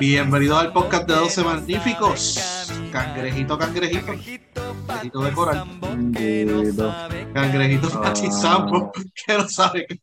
[0.00, 2.68] Bienvenidos al podcast de 12 magníficos.
[2.92, 4.06] Cangrejito, cangrejito.
[4.86, 5.68] Cangrejito de coral.
[7.32, 8.02] Cangrejito Ah.
[8.02, 10.00] patizambo, que no sabe que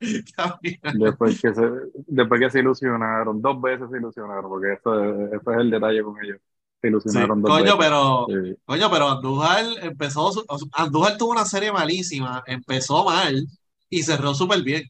[0.94, 1.62] Después que, se,
[2.06, 6.02] después que se ilusionaron, dos veces se ilusionaron, porque eso, es- ese es el detalle
[6.02, 6.38] con ellos.
[6.80, 7.78] Se Sí, ilusionaron dos coño, veces.
[7.78, 8.56] pero Sí.
[8.64, 13.44] coño, pero Andújar empezó, su- Andújar tuvo una serie malísima, empezó mal
[13.90, 14.84] y cerró súper bien.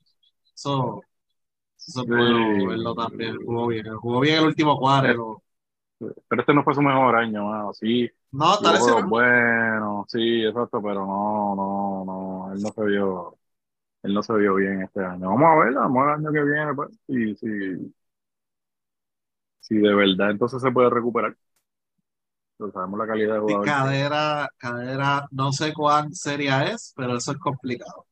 [0.54, 1.00] Eso,
[1.88, 2.12] eso es Sí.
[2.12, 3.36] bueno verlo también.
[3.44, 5.42] Jugó bien, jugó bien el último cuadro.
[6.28, 7.72] Pero este no fue su mejor año, mano.
[7.74, 9.08] Sí, No, jugó lesionado.
[9.08, 13.38] bueno, sí, exacto, pero no, no, no, él no se vio,
[14.02, 15.28] él no se vio bien este año.
[15.30, 17.94] Vamos a ver, vamos al año que viene, pues, y si,
[19.60, 21.36] si de verdad entonces se puede recuperar.
[22.56, 23.74] Pero sabemos la calidad de Y jugador.
[23.74, 28.06] que- cadera, cadera, no sé cuán seria es, pero eso es complicado.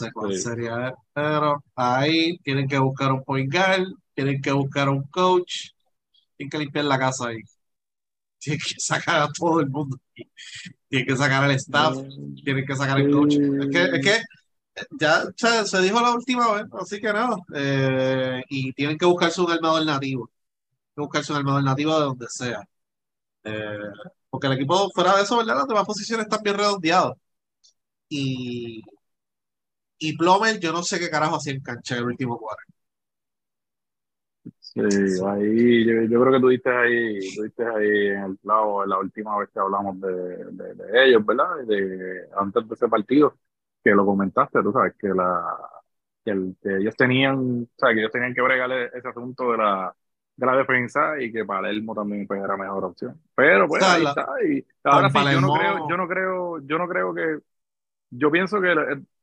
[0.00, 0.44] Es,
[1.12, 5.70] pero ahí tienen que buscar un point guard, tienen que buscar un coach,
[6.36, 7.40] tienen que limpiar la casa ahí.
[8.42, 9.96] Tienen que sacar a todo el mundo.
[10.88, 11.96] Tienen que sacar al staff,
[12.42, 13.34] tienen que sacar el coach.
[13.34, 14.22] Es que, es que
[14.98, 17.36] ya se, se dijo la última vez, así que nada.
[17.54, 20.28] Eh, y tienen que buscarse un armador nativo.
[20.28, 22.62] Tienen que buscarse un armador nativo de donde sea.
[23.44, 23.78] Eh,
[24.28, 25.56] porque el equipo, fuera de eso, ¿verdad?
[25.58, 27.16] Las demás posiciones están bien redondeados.
[28.08, 28.82] Y,
[30.02, 32.62] y Plomer, yo no sé qué carajo hacía en cancha el último cuadro.
[34.58, 38.84] Sí, ahí yo, yo creo que tú diste ahí, tú diste ahí en el clavo
[38.86, 40.08] la última vez que hablamos de,
[40.52, 41.58] de, de ellos, ¿verdad?
[41.66, 43.36] De, antes de ese partido,
[43.84, 45.56] que lo comentaste, tú sabes, que la
[46.24, 49.58] que, el- que ellos tenían, o sea, que ellos tenían que bregar ese asunto de
[49.58, 49.94] la,
[50.36, 53.20] de la defensa y que Palermo también pues, era mejor opción.
[53.34, 54.26] Pero pues ahí está.
[54.48, 57.38] Y ahora sí, yo no creo, yo no creo, yo no creo que,
[58.10, 58.74] yo pienso que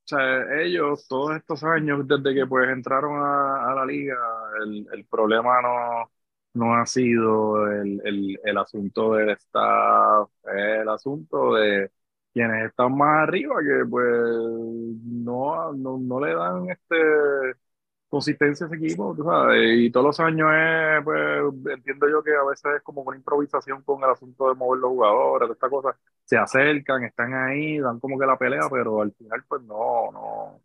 [0.09, 4.15] sea, ellos todos estos años desde que pues entraron a, la liga,
[4.63, 6.11] el, el problema no,
[6.53, 11.91] no ha sido el, el, el asunto del staff, el asunto de
[12.33, 14.05] quienes están más arriba que pues
[15.03, 16.95] no, no, no le dan este
[18.09, 22.43] consistencia ese equipo, tú sabes, y todos los años es, pues, entiendo yo que a
[22.43, 26.37] veces es como una improvisación con el asunto de mover los jugadores, esta cosa, se
[26.37, 30.61] acercan, están ahí, dan como que la pelea, pero al final pues no, no.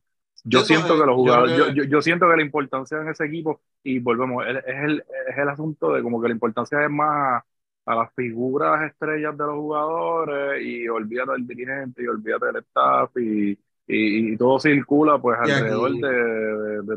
[0.46, 3.24] Yo siento es- que los jugadores, yo, yo, yo siento que la importancia en ese
[3.24, 6.90] equipo, y volvemos, es, es el, es el asunto de como que la importancia es
[6.90, 7.42] más
[7.86, 13.10] a las figuras estrellas de los jugadores y olvídate del dirigente y olvídate del staff
[13.16, 16.08] y, y, y todo circula pues Y aquí- alrededor de,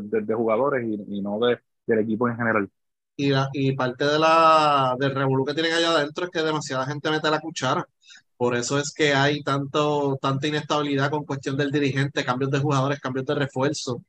[0.08, 2.70] de- de jugadores y, y no de, del equipo en general.
[3.16, 6.86] Y, la- y parte de la, del revolú que tienen allá adentro es que demasiada
[6.86, 7.86] gente mete la cuchara.
[8.36, 13.00] Por eso es que hay tanto, tanta inestabilidad con cuestión del dirigente, cambios de jugadores,
[13.00, 14.00] cambios de refuerzo.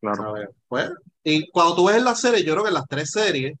[0.00, 0.34] Claro.
[0.68, 0.90] Pues,
[1.22, 3.58] y cuando tú ves en la serie, yo creo que en las tres series,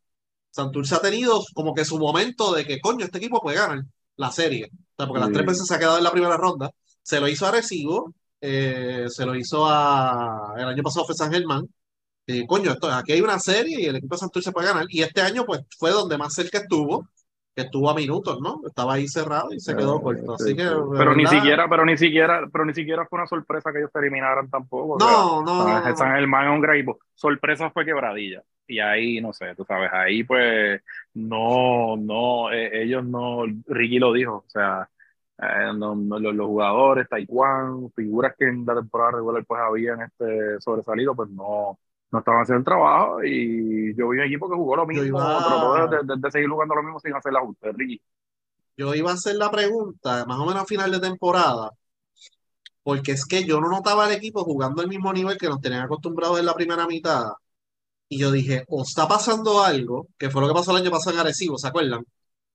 [0.50, 3.84] Santurce ha tenido como que su momento de que, coño, este equipo puede ganar
[4.16, 4.70] la serie.
[4.72, 5.34] O sea, porque las Sí.
[5.34, 6.70] tres veces se ha quedado en la primera ronda.
[7.02, 10.54] Se lo hizo a Arecibo, eh, se lo hizo a.
[10.56, 11.66] El año pasado fue San Germán.
[12.26, 14.86] Y, coño, esto, aquí hay una serie y el equipo de Santurce puede ganar.
[14.88, 17.06] Y este año, pues, fue donde más cerca estuvo,
[17.54, 18.60] que estuvo a minutos, ¿no?
[18.66, 20.36] Estaba ahí cerrado y se quedó Eh, corto.
[20.38, 23.28] sí, Así que, pero ni verdad, siquiera, pero ni siquiera, pero ni siquiera fue una
[23.28, 24.94] sorpresa que ellos se eliminaran tampoco.
[24.94, 25.96] o sea, No, no, no, no.
[25.96, 26.98] San Germán es un gran equipo.
[27.14, 28.42] Sorpresa fue quebradilla.
[28.66, 30.82] Y ahí, no sé, tú sabes, ahí pues
[31.14, 34.88] no, no, eh, ellos no, Ricky lo dijo, o sea,
[35.38, 41.14] eh, los, los jugadores, Taekwondo, figuras que en la temporada regular pues habían este sobresalido,
[41.14, 41.78] pues no,
[42.10, 45.42] no estaban haciendo el trabajo y yo vi un equipo que jugó lo mismo, iba-
[45.44, 48.00] trató de, de- de seguir jugando lo mismo sin hacer el ajuste, Ricky.
[48.76, 51.70] Yo iba a hacer la pregunta, más o menos a final de temporada,
[52.82, 55.82] porque es que yo no notaba al equipo jugando al mismo nivel que nos tenían
[55.82, 57.24] acostumbrados en la primera mitad.
[58.08, 61.14] Y yo dije, o está pasando algo, que fue lo que pasó el año pasado
[61.16, 62.04] en Arecibo, ¿se acuerdan?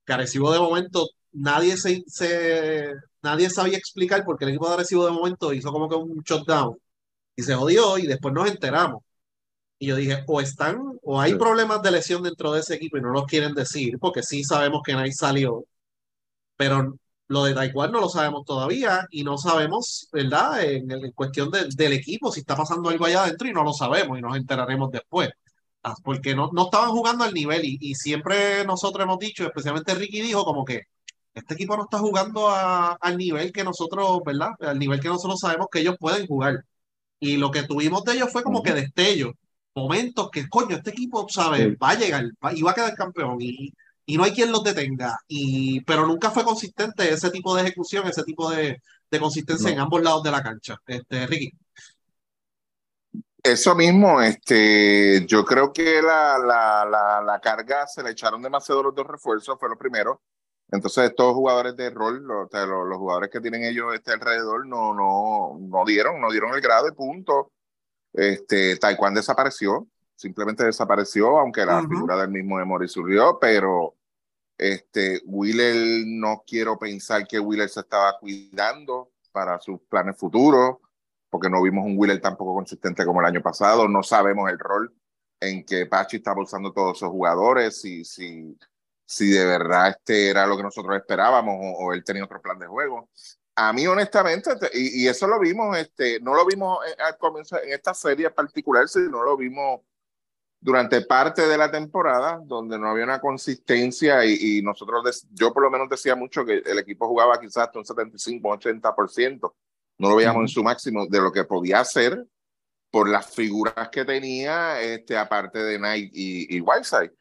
[0.06, 5.04] Que Arecibo de momento nadie se, se- nadie sabía explicar porque el equipo de Arecibo
[5.06, 6.76] de momento hizo como que un shutdown
[7.36, 9.02] y se jodió y después nos enteramos.
[9.78, 11.38] Y yo dije, o están, o hay Sí.
[11.38, 14.82] problemas de lesión dentro de ese equipo y no los quieren decir, porque sí sabemos
[14.84, 15.64] que nadie salió,
[16.56, 16.94] pero
[17.28, 20.62] lo de Taekwondo no lo sabemos todavía y no sabemos, ¿verdad?
[20.64, 23.72] En, en cuestión de- del equipo, si está pasando algo allá adentro y no lo
[23.72, 25.30] sabemos y nos enteraremos después.
[25.82, 29.94] Ah, Porque no, no estaban jugando al nivel y, y siempre nosotros hemos dicho, especialmente
[29.94, 30.82] Ricky dijo como que
[31.34, 34.50] este equipo no está jugando a- al nivel que nosotros, ¿verdad?
[34.60, 36.64] Al nivel que nosotros sabemos que ellos pueden jugar.
[37.20, 39.32] Y lo que tuvimos de ellos fue como que destellos,
[39.74, 41.62] momentos que, coño, este equipo, ¿sabes?
[41.70, 41.76] Sí.
[41.82, 43.72] Va a llegar va- y va a quedar campeón y,
[44.06, 45.18] y no hay quien los detenga.
[45.28, 48.78] Y, pero nunca fue consistente ese tipo de ejecución, ese tipo de,
[49.10, 49.74] de consistencia No.
[49.74, 50.76] en ambos lados de la cancha.
[50.86, 51.52] Este, Ricky.
[53.44, 58.84] Eso mismo, este, yo creo que la, la, la, la, carga se le echaron demasiado
[58.84, 60.22] los dos refuerzos, fue lo primero.
[60.72, 65.58] Entonces, estos jugadores de rol, los, los, jugadores que tienen ellos este alrededor, no, no,
[65.60, 67.52] no dieron, no dieron el grado y punto.
[68.12, 69.86] Este, Taekwondo desapareció,
[70.16, 73.94] simplemente desapareció, aunque la figura del mismo Emory surgió, pero
[74.58, 80.78] este, Wheeler, no quiero pensar que Wheeler se estaba cuidando para sus planes futuros
[81.32, 84.94] porque no vimos un Wheeler tampoco consistente como el año pasado, no sabemos el rol
[85.40, 88.54] en que Pachi estaba usando todos esos jugadores, si, si,
[89.04, 92.66] si de verdad este era lo que nosotros esperábamos o, él tenía otro plan de
[92.66, 93.08] juego.
[93.54, 97.72] A mí, honestamente, y, y, eso lo vimos, este, no lo vimos al comienzo en
[97.72, 99.82] esta serie particular, sino lo vimos
[100.62, 105.64] durante parte de la temporada, donde no había una consistencia y, y nosotros, yo por
[105.64, 109.54] lo menos decía mucho que el equipo jugaba quizás hasta un 75, 80%,
[109.98, 112.26] no lo veíamos en su máximo de lo que podía hacer
[112.92, 117.12] por las figuras que tenía, este, aparte de Knight y, y Whiteside.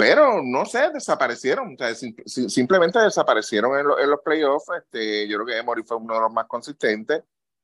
[0.00, 1.76] Pero no sé, desaparecieron,
[2.24, 4.68] simplemente desaparecieron en, los playoffs.
[4.78, 7.22] Este, yo creo que Emory fue uno de los más consistentes.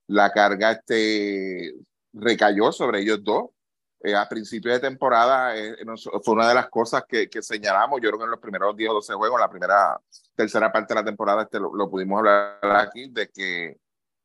[0.09, 1.75] La carga este,
[2.13, 3.47] recayó sobre ellos dos.
[4.03, 5.77] Eh, a principio de temporada eh,
[6.23, 8.03] fue una de las cosas que, que, señalamos.
[8.03, 9.99] Yo creo que en los primeros 10 o 12 juegos, la primera,
[10.35, 13.79] tercera parte de la temporada, este, lo, lo pudimos hablar aquí, de que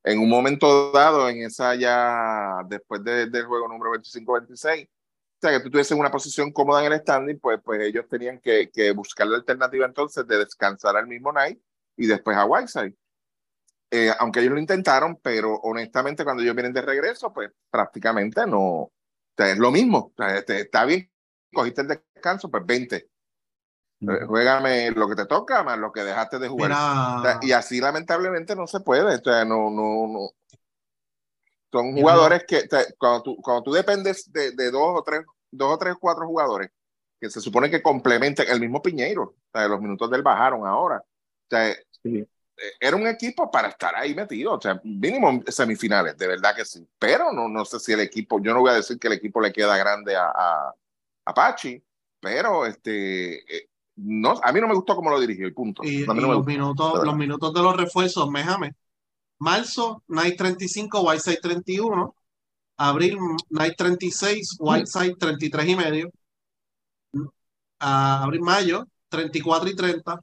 [0.03, 4.91] en un momento dado, en esa ya, después del juego número 25-26, o
[5.41, 8.69] sea, que tú tuvieses una posición cómoda en el standing, pues, pues ellos tenían que,
[8.71, 11.59] que buscar la alternativa entonces de descansar al mismo night
[11.97, 12.95] y después a Whiteside.
[13.93, 18.61] Eh, aunque ellos lo intentaron, pero honestamente cuando ellos vienen de regreso, pues prácticamente no,
[18.61, 18.93] o
[19.35, 19.97] sea, es lo mismo.
[19.97, 21.11] O sea, este, está bien,
[21.53, 22.95] cogiste el descanso, pues 20.
[22.95, 27.39] Eh, juégame lo que te toca más lo que dejaste de jugar.
[27.41, 29.15] y así lamentablemente no se puede.
[29.15, 30.29] O sea, no, no, no.
[31.71, 35.77] Son jugadores que cuando, tú, cuando tú dependes de, de, dos o tres, dos o
[35.77, 36.69] tres, cuatro jugadores
[37.19, 39.23] que se supone que complementen el mismo Piñeiro.
[39.23, 40.97] O sea, los minutos del bajaron ahora.
[40.97, 42.27] O sea, eh,
[42.79, 44.53] era un equipo para estar ahí metido.
[44.53, 46.85] O sea, mínimo semifinales, de verdad que sí.
[46.97, 49.39] Pero no, no sé si el equipo, yo no voy a decir que el equipo
[49.39, 50.75] le queda grande a, a,
[51.25, 51.81] a Pachi,
[52.19, 55.83] pero este, eh, no, a mí no me gustó cómo lo dirigió y punto.
[55.83, 58.73] Y, los, minutos, los minutos de los refuerzos, méjame.
[59.41, 62.13] Marzo, Night 35, Whiteside 31.
[62.77, 63.17] Abril,
[63.49, 66.11] Night 36, Whiteside 33 y medio.
[67.79, 70.19] abril, mayo, 34 y 30.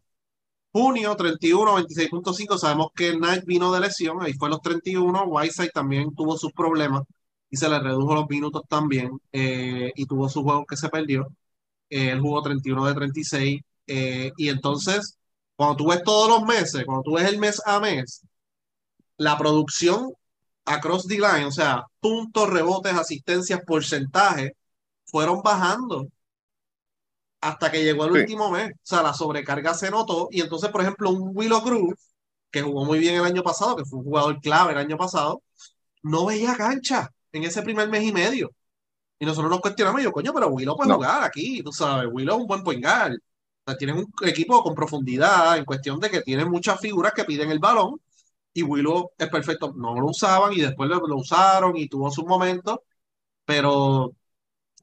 [0.72, 2.58] Junio, 31, 26.5.
[2.58, 5.24] Sabemos que Knight vino de lesión, ahí fue los 31.
[5.24, 7.02] Whiteside también tuvo sus problemas
[7.50, 11.26] y se le redujo los minutos también eh, y tuvo su juego que se perdió.
[11.90, 13.60] Eh, él jugó 31 de 36.
[13.88, 15.18] Eh, y entonces,
[15.56, 18.22] cuando tú ves todos los meses, cuando tú ves el mes a mes,
[19.18, 20.12] la producción
[20.64, 24.56] across the line, o sea, puntos, rebotes, asistencias, porcentaje,
[25.04, 26.08] fueron bajando
[27.40, 28.72] hasta que llegó el último mes.
[28.72, 30.28] O sea, la sobrecarga se notó.
[30.30, 31.94] Y entonces, por ejemplo, un Willow Cruz,
[32.50, 35.42] que jugó muy bien el año pasado, que fue un jugador clave el año pasado,
[36.02, 38.50] no veía cancha en ese primer mes y medio.
[39.18, 42.40] Y nosotros nos cuestionamos, yo, coño, pero Willow puede jugar aquí, tú sabes, Willow es
[42.42, 43.14] un buen point guard.
[43.14, 47.24] O sea, tienen un equipo con profundidad en cuestión de que tienen muchas figuras que
[47.24, 48.00] piden el balón
[48.58, 49.72] y Willow es perfecto.
[49.76, 52.80] No lo usaban y después lo, usaron y tuvo sus momentos,
[53.44, 54.12] pero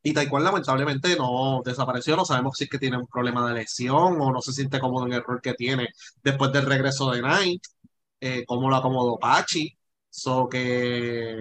[0.03, 2.15] y Taekwondo lamentablemente no desapareció.
[2.15, 5.07] No sabemos si es que tiene un problema de lesión o no se siente cómodo
[5.07, 5.89] en el rol que tiene
[6.23, 7.63] después del regreso de Knight,
[8.21, 9.77] eh, cómo lo acomodó Pachi.
[10.09, 11.35] So que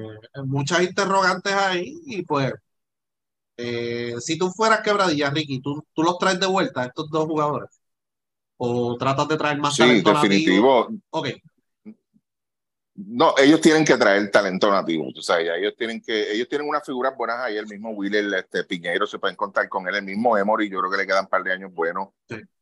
[0.44, 2.52] muchas interrogantes ahí y pues
[3.56, 7.26] eh, si tú fueras quebradilla, Ricky, ¿tú, ¿tú los traes de vuelta a estos dos
[7.26, 7.70] jugadores?
[8.56, 10.88] ¿O tratas de traer más sí, definitivo.
[11.10, 11.28] Ok.
[12.96, 16.84] No, ellos tienen que traer talento nativo, tú sabes, ellos tienen que, ellos tienen unas
[16.84, 20.38] figuras buenas ahí, el mismo Willer, este Piñeiro, se pueden contar con él, el mismo
[20.38, 22.10] Emory, yo creo que le quedan un par de años buenos.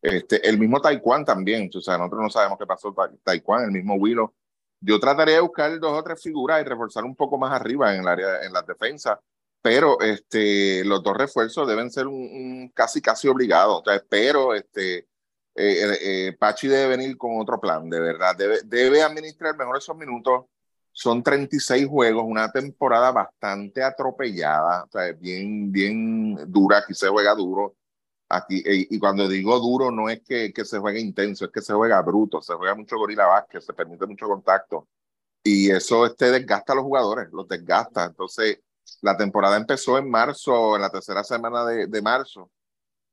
[0.00, 3.94] Este, el mismo Taekwondo también, tú sabes, nosotros no sabemos qué pasó Taekwondo, el mismo
[3.96, 4.32] Willow.
[4.80, 8.00] Yo trataría de buscar dos o tres figuras y reforzar un poco más arriba en
[8.00, 9.18] el área, en las defensas
[9.62, 13.80] pero este, los dos refuerzos deben ser un, casi casi obligados.
[13.80, 15.06] O sea, pero este,
[15.54, 18.36] eh, eh, eh, Pachi debe venir con otro plan, de verdad.
[18.36, 20.46] Debe, administrar mejor esos minutos.
[20.92, 26.78] Son 36 juegos, una temporada bastante atropellada, o sea, bien, bien dura.
[26.78, 27.76] Aquí se juega duro.
[28.28, 32.00] Aquí, y, cuando digo duro, no es que, se juegue intenso, es que se juega
[32.02, 34.88] bruto, se juega mucho gorila básquet, se permite mucho contacto.
[35.44, 38.04] Y eso este, desgasta a los jugadores, los desgasta.
[38.04, 38.60] Entonces,
[39.02, 42.50] la temporada empezó en marzo, en la tercera semana de, de marzo.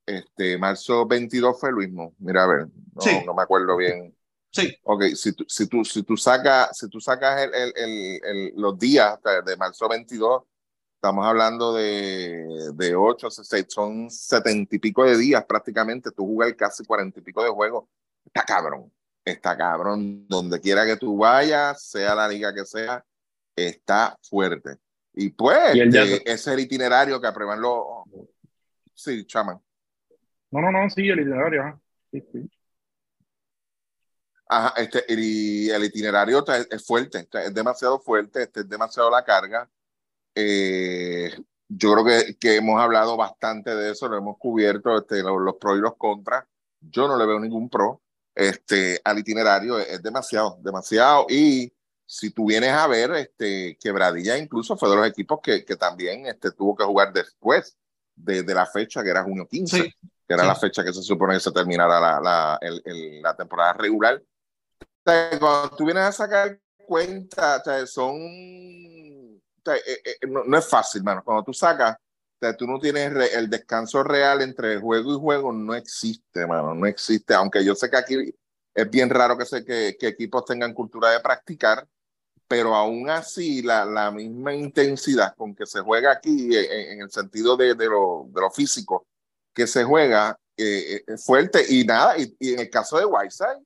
[0.09, 2.15] Este, marzo 22 fue el mismo.
[2.19, 4.15] Mira, a ver, no, no me acuerdo bien.
[4.51, 4.75] Sí.
[4.83, 8.77] Ok, si tú, si tú, si tú sacas, si tú sacas el, el, el, los
[8.79, 10.43] días de marzo 22,
[10.99, 16.11] Estamos hablando de, de 8, 6, son setenta y pico de días prácticamente.
[16.11, 17.85] Tú jugas casi cuarenta y pico de juegos.
[18.25, 18.91] Está cabrón,
[19.23, 20.27] está cabrón.
[20.27, 23.01] Donde quiera que tú vayas, sea la liga que sea,
[23.55, 24.75] está fuerte.
[25.13, 27.81] Y pues, ese es el itinerario que aprueban los.
[28.93, 29.57] Sí, chaman.
[30.51, 31.81] No, no, no, sí, el itinerario.
[32.11, 32.49] Sí, sí.
[34.51, 39.69] Ajá, este, y el itinerario es fuerte, es demasiado fuerte, este, es demasiado la carga.
[40.33, 41.31] Eh,
[41.67, 45.55] yo creo que, que, hemos hablado bastante de eso, lo hemos cubierto, este, los, los
[45.57, 46.45] pros y los contras.
[46.81, 48.01] Yo no le veo ningún pro
[48.33, 51.27] este, al itinerario, es, demasiado, demasiado.
[51.29, 51.71] Y
[52.05, 56.25] si tú vienes a ver, este, Quebradilla incluso fue de los equipos que, que también
[56.25, 57.77] este, tuvo que jugar después
[58.15, 59.93] de, de la fecha, que era junio 15,
[60.29, 63.73] que era la fecha que se supone que se terminara la, la, el, la temporada
[63.73, 64.21] regular.
[65.03, 68.13] cuando tú vienes a sacar cuenta, son
[69.75, 71.23] eh, eh, no, es fácil, mano.
[71.23, 71.97] Cuando tú sacas,
[72.59, 77.33] tú no tienes el descanso real entre juego y juego, no existe, mano, no existe.
[77.33, 78.35] Aunque yo sé que aquí
[78.75, 81.87] es bien raro que, sé que, equipos tengan cultura de practicar,
[82.47, 87.09] pero aún así la, la misma intensidad con que se juega aquí, eh, en, el
[87.09, 89.07] sentido de, de, lo, de, lo, físico,
[89.53, 93.63] que se juega es fuerte y nada, y, en el caso de Whiteside,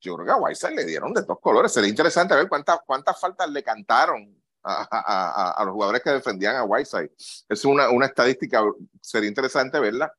[0.00, 1.72] yo creo que a Whiteside le dieron de dos colores.
[1.72, 6.64] Sería interesante ver cuántas, cuántas faltas le cantaron a, a, los jugadores que defendían a
[6.64, 7.10] Whiteside.
[7.48, 8.62] Es una, una estadística,
[9.00, 10.12] sería interesante verla,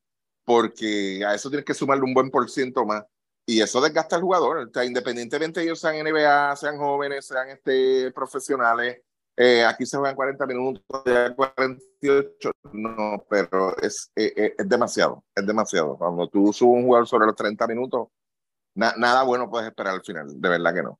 [0.43, 3.03] porque a eso tienes que sumarle un buen por ciento más.
[3.45, 4.69] Y eso desgasta al jugador.
[4.75, 9.01] O independientemente ellos sean NBA, sean jóvenes, sean este, profesionales,
[9.41, 15.47] eh, aquí se juegan 40 minutos, 48, no, pero es, eh, eh, es demasiado, es
[15.47, 15.97] demasiado.
[15.97, 18.09] Cuando tú subes un jugador sobre los 30 minutos,
[18.75, 20.99] nada bueno puedes esperar al final, de verdad que no.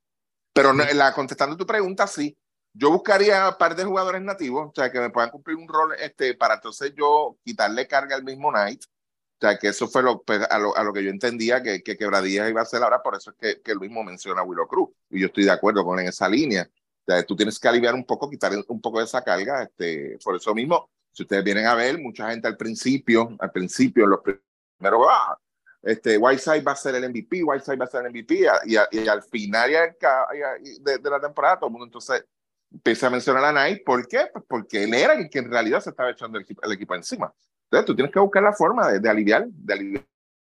[0.54, 2.34] Pero la, contestando tu pregunta, sí,
[2.72, 5.94] yo buscaría un par de jugadores nativos, o sea, que me puedan cumplir un rol
[6.00, 8.84] este, para entonces yo quitarle carga al mismo Knight.
[8.84, 11.82] O sea, que eso fue lo, pues, a, lo, a lo que yo entendía que,
[11.82, 14.66] que Quebradillas iba a hacer ahora, por eso es que, que él mismo menciona Willow
[14.66, 14.90] Cruz.
[15.10, 16.66] Y yo estoy de acuerdo con esa línea.
[17.10, 19.62] Sea, tú tienes que aliviar un poco, quitar un poco de esa carga.
[19.62, 24.06] Este, por eso mismo, si ustedes vienen a ver, mucha gente al principio, al principio,
[24.06, 25.36] los primeros, ah,
[25.82, 29.08] este, Whiteside va a ser el MVP, Whiteside va a ser el MVP, y, y,
[29.08, 32.24] al final de, de, la temporada, todo el mundo entonces
[32.70, 33.82] empecé a mencionar a Knight.
[33.84, 34.28] ¿Por qué?
[34.32, 37.32] Pues porque él era el que en realidad se estaba echando el, el equipo encima.
[37.64, 40.04] Entonces tú tienes que buscar la forma de, de aliviar, de aliviar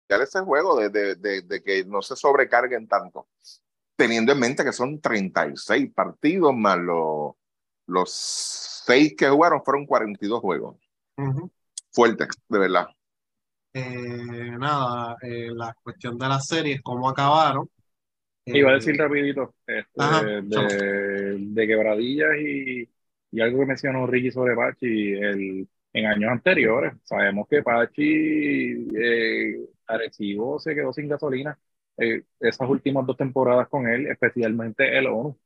[0.09, 3.27] ese juego, de, de, de, que no se sobrecarguen tanto.
[3.99, 7.33] Teniendo en mente que son 36 partidos más los,
[7.85, 8.09] los
[8.85, 10.77] 6 que jugaron fueron 42 juegos.
[11.91, 12.87] Fuerte, de verdad.
[13.73, 17.69] Eh, nada, eh, la cuestión de las series, cómo acabaron.
[18.45, 22.89] Iba a decir rapidito este, de, de, quebradillas y,
[23.31, 26.93] y, algo que mencionó Ricky sobre Pachi el, en años anteriores.
[27.03, 31.59] Sabemos que Pachi eh, Arecibo se quedó sin gasolina
[31.99, 35.37] eh, esas últimas dos temporadas con él, especialmente el ONU.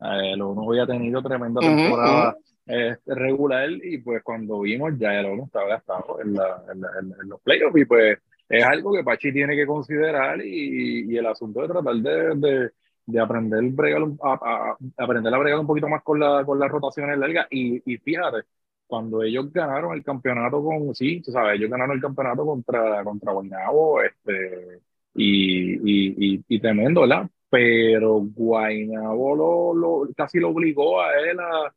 [0.00, 5.26] Eh, el ONU había tenido tremenda temporada este, regular y pues cuando vimos ya el
[5.26, 6.84] ONU estaba gastado en, la, en,
[7.22, 8.18] en los playoffs y pues
[8.48, 12.70] es algo que Pachi tiene que considerar y, y el asunto de tratar de, de,
[13.06, 13.62] de aprender,
[14.22, 17.46] a, a, aprender a bregar un poquito más con, la, con las rotaciones largas.
[17.50, 18.38] Y, y fíjate,
[18.86, 23.32] cuando ellos ganaron el campeonato con, sí, tú sabes, ellos ganaron el campeonato contra, contra
[23.32, 24.80] Guaynabo, este,
[25.14, 25.74] y,
[26.38, 27.28] y, y, tremendo, ¿verdad?
[27.48, 31.74] Pero Guaynabo lo, lo, casi lo obligó a él a,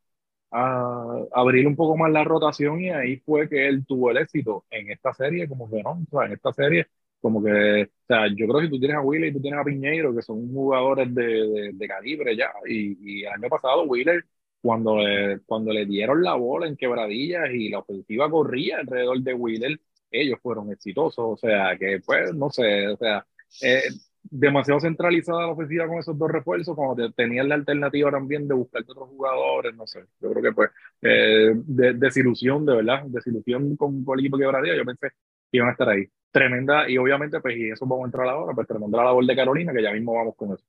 [0.52, 4.66] a abrir un poco más la rotación y ahí fue que él tuvo el éxito
[4.70, 6.88] en esta serie, como que no, o sea, en esta serie,
[7.22, 9.60] como que, o sea, yo creo que si tú tienes a Wheeler y tú tienes
[9.60, 14.26] a Piñeiro, que son jugadores de, de, calibre ya, y, y, el año pasado Wheeler,
[14.62, 19.34] cuando le, cuando le dieron la bola en quebradillas y la ofensiva corría alrededor de
[19.34, 19.80] Wheeler,
[20.14, 23.26] ellos fueron exitosos, o sea, que pues, no sé, o sea,
[23.62, 23.84] eh,
[24.24, 28.84] demasiado centralizada la ofensiva con esos dos refuerzos, como tenían la alternativa también de buscar
[28.88, 30.70] otros jugadores, no sé, yo creo que pues
[31.02, 35.90] eh, desilusión, de verdad, desilusión con, el equipo quebradía, yo pensé que iban a estar
[35.90, 36.06] ahí.
[36.32, 39.36] Tremenda, y obviamente pues y eso vamos a entrar ahora, pues tremenda la labor de
[39.36, 40.64] Carolina, que ya mismo vamos con eso.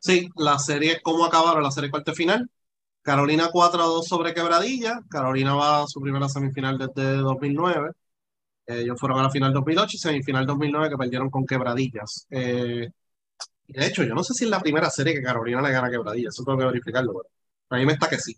[0.00, 2.50] Sí, la serie, ¿cómo acabaron la serie cuarto final?
[3.02, 7.90] Carolina 4 a 2 sobre Quebradilla, Carolina va a su primera semifinal desde 2009,
[8.66, 12.26] ellos fueron a la final 2008 y semifinal 2009 que perdieron con Quebradillas.
[12.30, 12.90] Eh,
[13.66, 15.90] de hecho, yo no sé si es la primera serie que Carolina le gana a
[15.90, 17.12] Quebradillas, eso tengo que verificarlo,
[17.68, 18.36] pero a mí me está que sí.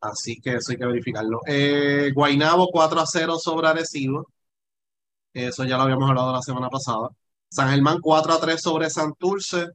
[0.00, 1.40] Así que eso hay que verificarlo.
[1.46, 4.28] Eh, Guainabo 4 a 0 sobre Arecibo.
[5.32, 7.10] Eso ya lo habíamos hablado la semana pasada.
[7.48, 9.68] San Germán 4 a 3 sobre Santurce.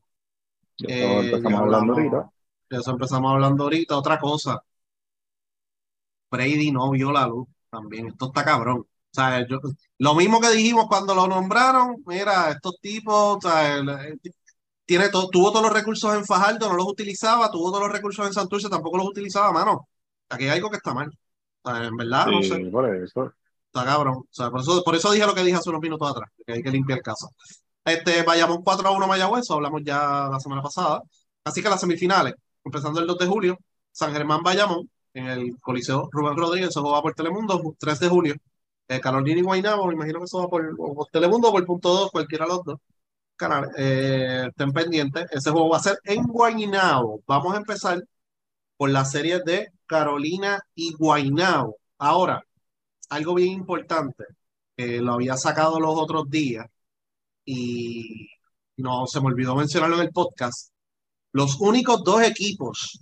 [0.87, 2.31] Eh, empezamos hablando ahorita.
[2.69, 3.97] Eso empezamos hablando ahorita.
[3.97, 4.63] Otra cosa.
[6.31, 8.07] Brady no vio la luz también.
[8.07, 8.87] Esto está cabrón.
[9.11, 9.59] O sea, yo-
[9.97, 14.21] lo mismo que dijimos cuando lo nombraron, mira, estos tipos, o sea, el- el-
[14.85, 18.25] tiene to- tuvo todos los recursos en Fajardo, no los utilizaba, tuvo todos los recursos
[18.27, 19.87] en Santurce, tampoco los utilizaba, mano.
[20.29, 21.11] Aquí hay algo que está mal.
[21.61, 22.55] O sea, en verdad, no sé.
[22.55, 23.33] Sí, por eso.
[23.67, 24.15] Está cabrón.
[24.17, 26.53] O sea, por eso, por eso dije lo que dije hace unos minutos atrás, que
[26.53, 27.27] hay que limpiar casa.
[27.85, 31.01] Este, vayamos 4 a 1 Mayagüez, eso hablamos ya la semana pasada.
[31.43, 33.57] Así que las semifinales, empezando el 2 de julio,
[33.91, 38.35] San Germán Bayamón, en el Coliseo Rubén Rodríguez, eso va por Telemundo, 3 de julio.
[38.91, 42.11] Eh, Carolina y Guaynabo, me imagino que eso va por, Telemundo o por punto 2,
[42.11, 42.79] cualquiera de los dos
[43.37, 43.71] canales.
[43.77, 47.21] Eh, estén pendientes, ese juego va a ser en Guaynabo.
[47.25, 48.03] Vamos a empezar
[48.77, 51.77] por la serie de Carolina y Guaynabo.
[51.99, 52.43] Ahora,
[53.09, 54.25] algo bien importante,
[54.77, 56.65] lo había sacado los otros días
[57.45, 58.27] y
[58.77, 60.71] no se me olvidó mencionarlo en el podcast.
[61.33, 62.99] Los únicos dos equipos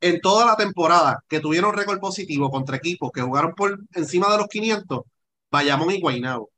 [0.00, 4.38] en toda la temporada que tuvieron récord positivo contra equipos que jugaron por encima de
[4.38, 5.02] los 500,
[5.50, 6.50] Bayamón y Guaynabo.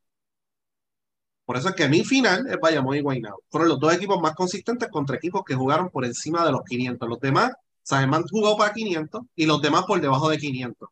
[1.45, 3.43] Por eso es que mi final es Bayamón y Guaynabo.
[3.51, 7.09] Fueron los dos equipos más consistentes contra equipos que jugaron por encima de los 500.
[7.09, 10.89] Los demás, San Germán jugó para 500 y los demás por debajo de 500.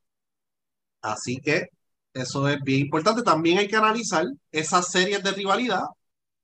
[1.02, 1.68] Así que
[2.12, 3.22] eso es bien importante.
[3.22, 5.84] También hay que analizar esas series de rivalidad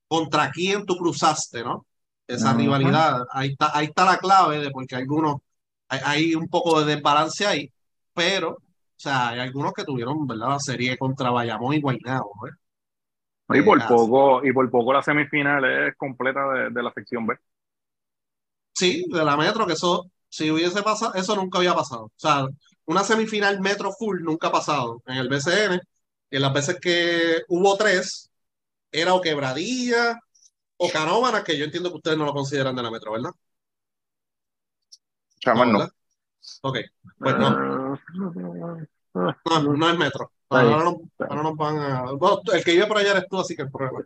[0.08, 1.86] contra quién tú cruzaste, ¿no?
[2.26, 3.24] Esa rivalidad.
[3.32, 5.36] Ahí está, ahí está la clave de porque algunos,
[5.88, 7.72] hay, hay un poco de desbalance ahí,
[8.14, 8.58] pero, o
[8.96, 10.48] sea, hay algunos que tuvieron, ¿verdad?
[10.50, 12.52] La serie contra Bayamón y Guaynabo, ¿eh?
[13.50, 17.26] Y por Eh, poco, y por poco la semifinal es completa de, de la sección
[17.26, 17.36] B.
[18.74, 22.04] Sí, de la Metro, que eso, si hubiese pasado, eso nunca había pasado.
[22.06, 22.46] O sea,
[22.86, 25.80] una semifinal Metro full nunca ha pasado en el BCN.
[26.30, 28.30] Y en las veces que hubo tres,
[28.92, 30.18] era o Quebradilla
[30.78, 33.30] o Canóvanas, que yo entiendo que ustedes no lo consideran de la Metro, ¿verdad?
[36.62, 36.78] Ok,
[37.18, 37.50] pues no,
[39.14, 40.30] no, no es Metro.
[40.48, 42.02] Ahora, no- ahora nos van a.
[42.12, 44.04] Bueno, el que vive por allá eres tú, así que el problema.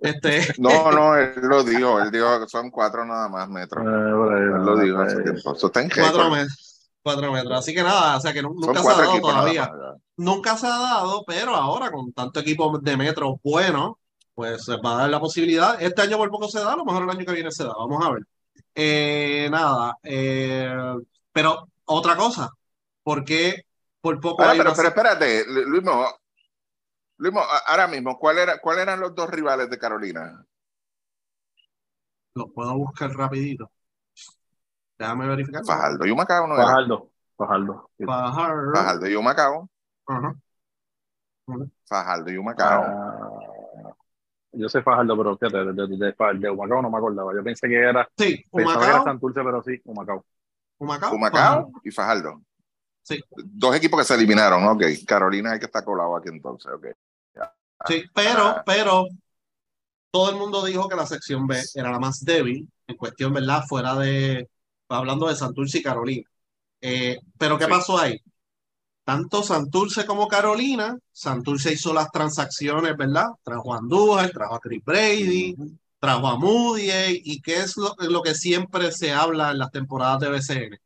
[0.00, 3.82] Este, No, no, él lo dijo, él dijo que son cuatro nada más metros.
[3.84, 5.54] Él lo dijo hace tiempo.
[5.54, 6.32] Eso está en cuatro récord.
[6.32, 6.90] metros.
[7.02, 7.58] Cuatro metros.
[7.58, 9.62] Así que nada, o sea que nunca se ha dado todavía.
[9.62, 9.96] más.
[10.16, 13.98] nunca se ha dado, pero ahora con tanto equipo de metro bueno,
[14.34, 15.80] pues va a dar la posibilidad.
[15.82, 17.72] Este año por poco se da, a lo mejor el año que viene se da.
[17.78, 18.22] Vamos a ver.
[18.74, 20.74] Eh, nada, eh,
[21.32, 22.50] pero otra cosa,
[23.02, 23.64] ¿por qué
[24.00, 26.06] por poco Ahora, pero, una- pero espérate, Lu- Luis Mo,
[27.16, 30.44] Luis Mo, a- ahora mismo, ¿cuál era, ¿cuáles eran los dos rivales de Carolina?
[32.34, 33.70] Lo puedo buscar rapidito.
[34.98, 35.62] Déjame verificar.
[35.64, 36.66] Fajardo y Humacao, ¿no era?
[36.66, 37.90] Fajardo, Fajardo.
[37.98, 38.72] Fajardo.
[38.72, 39.68] Fajardo y Humacao.
[40.06, 40.36] Ajá.
[41.88, 42.82] Fajardo y Humacao.
[42.84, 43.31] Ah,
[44.52, 47.32] yo sé Fajardo, pero fíjate, de, de, de, de, de Humacao no me acordaba.
[47.34, 50.24] Yo pensé que era, Sí, pensaba que era Humacao, Santurce, pero sí, Humacao.
[50.78, 52.42] Humacao, Humacao y Fajardo.
[53.02, 53.20] Sí.
[53.36, 54.82] Dos equipos que se eliminaron, ok.
[55.06, 56.86] Carolina hay que estar colado aquí entonces, ok.
[57.88, 59.06] Sí, pero, pero
[60.10, 63.64] todo el mundo dijo que la sección B era la más débil, en cuestión, ¿verdad?
[63.68, 64.48] Fuera de,
[64.88, 66.28] hablando de Santurce y Carolina.
[66.80, 67.70] Eh, pero ¿qué Sí.
[67.70, 68.20] pasó ahí?
[69.12, 73.26] Tanto Santurce como Carolina, Santurce hizo las transacciones, ¿verdad?
[73.42, 75.54] Trajo a Andújar, trajo a Chris Brady,
[76.00, 80.20] trajo a Moody, y qué es lo, lo que siempre se habla en las temporadas
[80.20, 80.78] de BCN.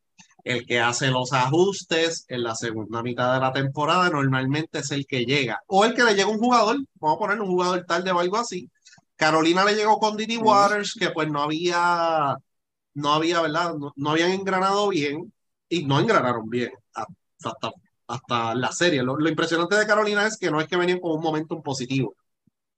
[0.43, 5.07] El que hace los ajustes en la segunda mitad de la temporada normalmente es el
[5.07, 5.63] que llega.
[5.69, 8.39] O el que le llega un jugador, vamos a ponerle un jugador tarde o algo
[8.39, 8.69] así.
[9.15, 10.37] Carolina le llegó con Didi.
[10.37, 12.37] Waters, que pues no había,
[12.95, 13.75] no había, ¿verdad?
[13.77, 15.33] No, no habían engranado bien
[15.69, 17.13] y no engranaron bien hasta,
[17.51, 17.71] hasta
[18.09, 19.03] la serie.
[19.03, 22.15] Lo, lo impresionante de Carolina es que no es que venían con un momentum positivo,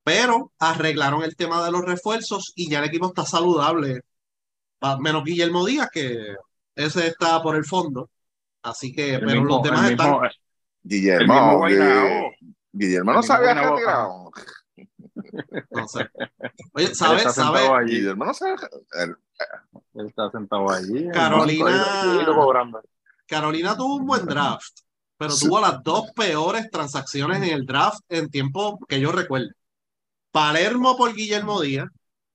[0.03, 4.01] pero arreglaron el tema de los refuerzos y ya el equipo está saludable.
[5.01, 6.37] Menos Guillermo Díaz, que
[6.77, 8.09] ese está por el fondo.
[8.63, 10.07] Así que, El pero mismo, los demás están.
[10.15, 10.31] el mismo
[10.83, 12.37] Guillermo, eh,
[12.73, 13.23] Guillermo no
[13.75, 14.31] retirado.
[15.71, 16.09] No sé.
[16.73, 17.19] Oye, Él ¿sabes?
[17.27, 17.79] está sentado ¿Sabe?
[17.85, 17.95] allí.
[17.97, 18.55] Guillermo no sabe.
[19.03, 19.17] él-
[19.95, 21.09] Él está sentado allí.
[21.13, 22.03] Carolina-.
[23.27, 24.79] Carolina tuvo un buen draft,
[25.19, 25.47] pero Sí.
[25.47, 29.49] tuvo las dos peores transacciones en el draft en tiempo que yo recuerdo.
[30.31, 31.89] Palermo por Guillermo Díaz.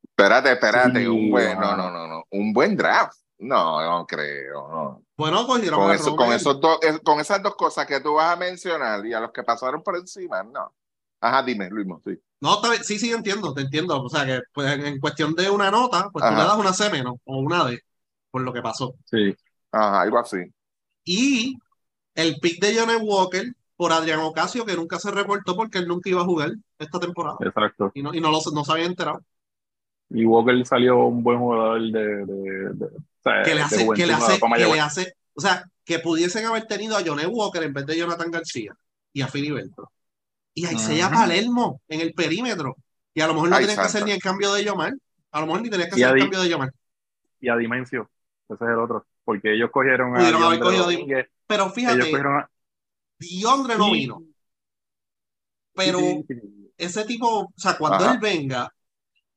[0.03, 0.99] Espérate, espérate.
[1.01, 2.23] Sí, un buen, no, no, no, no.
[2.31, 3.17] Un buen draft.
[3.39, 4.69] No, no creo.
[4.69, 5.03] No.
[5.17, 8.33] Bueno, cogieron Con, eso, con, esos dos, es- con esas dos cosas que tú vas
[8.33, 10.73] a mencionar y a los que pasaron por encima, no.
[11.21, 11.87] Ajá, dime, Luis.
[12.05, 12.19] Sí.
[12.41, 14.01] No, sí, sí, entiendo, te entiendo.
[14.01, 16.41] O sea, que pues, en, en cuestión de una nota, pues tú Ajá.
[16.41, 17.79] le das una C menos o una D
[18.31, 18.95] por lo que pasó.
[19.05, 19.35] Sí.
[19.71, 20.37] Ajá, algo así.
[21.05, 21.57] Y
[22.15, 26.09] el pick de Johnny Walker por Adrián Ocasio, que nunca se reportó porque él nunca
[26.09, 27.91] iba a jugar esta temporada Exacto.
[27.93, 29.21] y no, y no, lo, no se había enterado.
[30.09, 34.37] Y Walker salió un buen jugador de, de, de, Que le hace, que le hace,
[34.39, 34.75] para que Mayagüez.
[34.75, 38.29] le hace, o sea, que pudiesen haber tenido a Johnny Walker en vez de Jonathan
[38.31, 38.75] García
[39.11, 39.91] y a Filiberto.
[40.53, 42.75] Y ahí se llama Palermo en el perímetro.
[43.13, 44.93] Y a lo mejor no tenías que hacer ni el cambio de Yomar.
[45.31, 46.71] A lo mejor ni tenías que hacer el cambio de Yomar.
[47.39, 48.09] Y a Dimensio.
[48.49, 49.05] Ese es el otro.
[49.25, 50.19] Porque ellos cogieron a.
[51.53, 52.11] Pero fíjate,
[53.19, 54.23] Diondre no vino.
[55.75, 55.99] Pero
[56.75, 58.73] ese tipo, o sea, cuando él venga,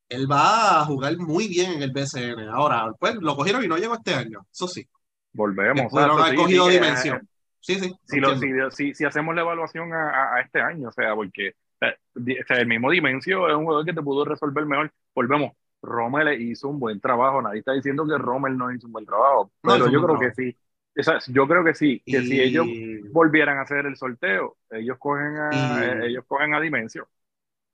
[0.08, 2.48] él va a jugar muy bien en el BCN.
[2.48, 4.86] Ahora, pues lo cogieron y no llegó este año, eso sí.
[5.32, 5.92] Volvemos.
[5.92, 7.28] Pero ha cogido dimensión.
[7.60, 7.92] Sí, sí.
[8.04, 11.52] Si, lo, si, si, hacemos la evaluación a, a, este año, o sea, porque
[11.82, 14.90] o sea, el mismo Dimensio es un jugador que te pudo resolver mejor.
[15.14, 15.52] Volvemos.
[15.82, 17.42] Rommel hizo un buen trabajo.
[17.42, 20.56] Nadie está diciendo que Rommel no hizo un buen trabajo, pero yo creo que sí.
[21.28, 22.66] Yo creo que sí, que si ellos
[23.12, 27.08] volvieran a hacer el sorteo, ellos cogen a, ellos cogen a Dimensio.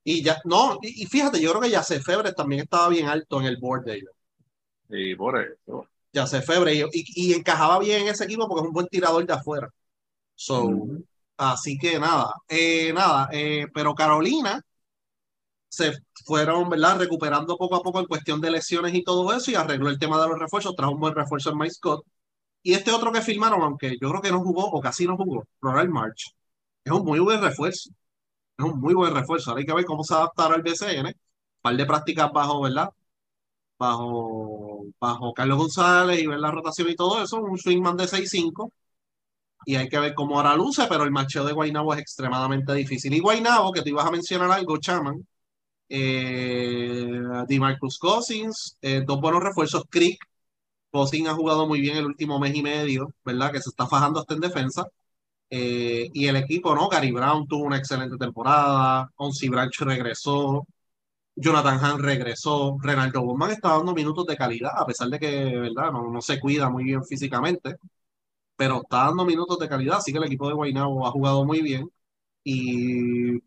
[0.04, 3.46] Y ya, no, y, fíjate, yo creo que Yace Febre también estaba bien alto en
[3.46, 4.12] el board de ellos.
[4.90, 5.86] Sí, por eso.
[6.12, 9.32] Yace Febre, y, y, encajaba bien en ese equipo porque es un buen tirador de
[9.32, 9.70] afuera.
[10.34, 10.88] So,
[11.36, 14.60] Así que nada, eh, nada, eh, pero Carolina
[15.68, 15.92] se
[16.24, 16.98] fueron, ¿verdad?
[16.98, 20.20] Recuperando poco a poco en cuestión de lesiones y todo eso y arregló el tema
[20.22, 22.04] de los refuerzos, trajo un buen refuerzo en Mike Scott.
[22.62, 25.44] Y este otro que firmaron, aunque yo creo que no jugó o casi no jugó,
[25.60, 26.34] Ronald March,
[26.84, 27.90] es un muy buen refuerzo.
[28.58, 29.50] Es un muy buen refuerzo.
[29.50, 31.06] Ahora hay que ver cómo se adaptará al BCN.
[31.08, 31.14] Un
[31.62, 32.90] par de prácticas bajo, ¿verdad?
[33.78, 37.38] Bajo, bajo Carlos González y ver la rotación y todo eso.
[37.42, 38.72] Un swingman de 6-5.
[39.66, 43.14] Y hay que ver cómo ahora luce, pero el macheo de Guainabo es extremadamente difícil.
[43.14, 45.26] Y Guainabo, que te ibas a mencionar algo, Chaman,
[45.88, 47.20] eh,
[47.60, 49.84] Marcus Cousins, eh, dos buenos refuerzos.
[49.90, 50.24] Crick,
[50.92, 53.52] Cousins ha jugado muy bien el último mes y medio, ¿verdad?
[53.52, 54.86] Que se está fajando hasta en defensa.
[55.50, 56.88] Eh, y el equipo, ¿no?
[56.88, 60.66] Gary Brown tuvo una excelente temporada, Onsi Branch regresó,
[61.36, 65.28] Jonathan Hahn regresó, Renaldo Guzmán está dando minutos de calidad, a pesar de que,
[65.58, 65.92] ¿verdad?
[65.92, 67.76] No, no se cuida muy bien físicamente,
[68.56, 71.62] pero está dando minutos de calidad, así que el equipo de Guaynabo ha jugado muy
[71.62, 71.88] bien
[72.44, 73.40] y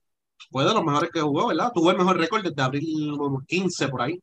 [0.51, 1.71] fue de los mejores que jugó, ¿verdad?
[1.73, 4.21] Tuvo el mejor récord desde abril 15 por ahí.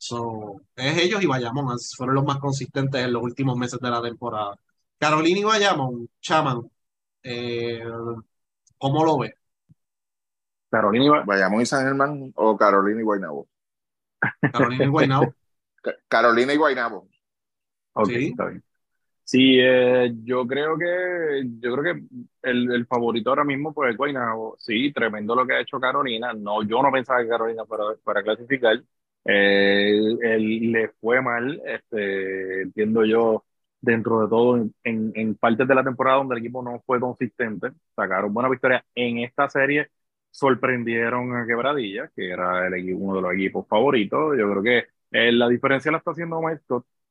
[0.00, 4.00] So, es ellos y Bayamón, fueron los más consistentes en los últimos meses de la
[4.00, 4.58] temporada.
[4.98, 6.62] Carolina y Bayamón, Chaman,
[7.22, 7.84] eh,
[8.78, 9.34] ¿Cómo lo ve?
[10.70, 13.46] Carolina y Bayamón y San Germán o Carolina y Guaynabo.
[14.50, 15.34] Carolina y Guaynabo.
[16.08, 17.08] Carolina y Guaynabo.
[18.06, 18.28] sí.
[18.28, 18.64] está bien.
[19.22, 22.02] Sí, eh, yo creo que yo creo que
[22.42, 24.56] el, el, favorito ahora mismo pues es Guaynabo.
[24.58, 26.32] Sí, tremendo lo que ha hecho Carolina.
[26.32, 28.82] No, yo no pensaba que Carolina para, para clasificar.
[29.24, 33.44] Eh, él, le fue mal, este, entiendo yo,
[33.80, 38.32] dentro de todo en, partes de la temporada donde el equipo no fue consistente, sacaron
[38.34, 39.88] buena victoria en esta serie,
[40.30, 44.36] sorprendieron a Quebradilla, que era uno de los equipos favoritos.
[44.38, 44.78] Yo creo que
[45.10, 46.62] eh, la diferencia la está haciendo Mike.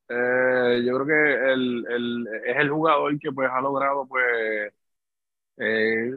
[0.08, 4.72] Eh, yo creo que el, es el jugador que pues ha logrado pues
[5.58, 6.12] eh,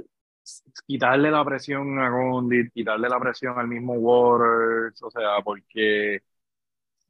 [0.88, 6.22] quitarle la presión a Gondit, quitarle la presión al mismo Waters, o sea, porque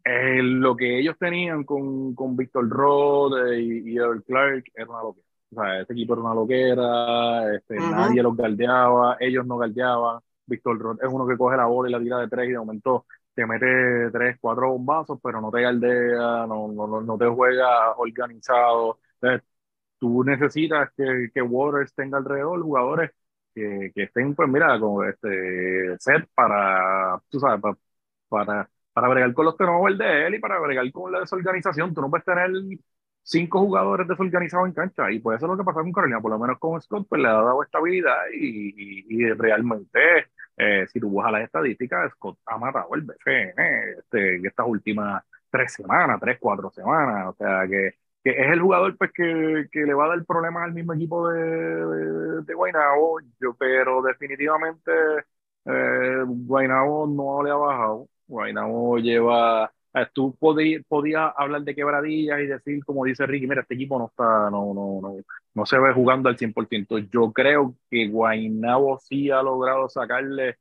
[0.06, 5.04] eh, lo que ellos tenían con, con Víctor Rode y, y Earl Clark era una
[5.04, 5.28] loquera.
[5.52, 10.20] O sea, este equipo era una loquera, este, nadie los galdeaba, ellos no galdeaban.
[10.46, 12.58] Víctor Rod es uno que coge la bola y la tira de tres y de
[12.58, 17.96] momento te mete tres, cuatro bombazos, pero no te galdea, no, no, no te juega
[17.98, 19.00] organizado.
[19.22, 19.48] Entonces,
[20.00, 23.12] tú necesitas que, que Waters tenga alrededor jugadores
[23.54, 27.78] que, que estén, pues mira, con este set para, tú sabes, para,
[28.30, 31.94] para para bregar con los turnovers de él y para bregar con la desorganización.
[31.94, 32.52] Tú no puedes tener
[33.24, 36.40] cinco jugadores desorganizados en cancha y puede ser lo que pasa con Carolina, por lo
[36.40, 40.00] menos con Scott, pues le ha dado estabilidad y, y, realmente,
[40.58, 43.54] eh, si tú buscas las estadísticas, Scott ha matado el BFN
[44.00, 48.98] este, estas últimas tres semanas, tres, cuatro semanas, o sea que, que es el jugador
[48.98, 53.20] pues que, que, le va a dar problemas al mismo equipo de, de, de Guaynabo,
[53.40, 54.92] yo, pero definitivamente
[55.66, 59.72] eh, Guaynabo no le ha bajado Guaynabo lleva.
[60.14, 64.50] Tú podías hablar de quebradillas y decir, como dice Ricky, mira, este equipo no está,
[64.50, 65.18] no, no, no,
[65.54, 67.10] no se ve jugando al 100%.
[67.12, 70.58] Yo creo que Guaynabo sí ha logrado sacarle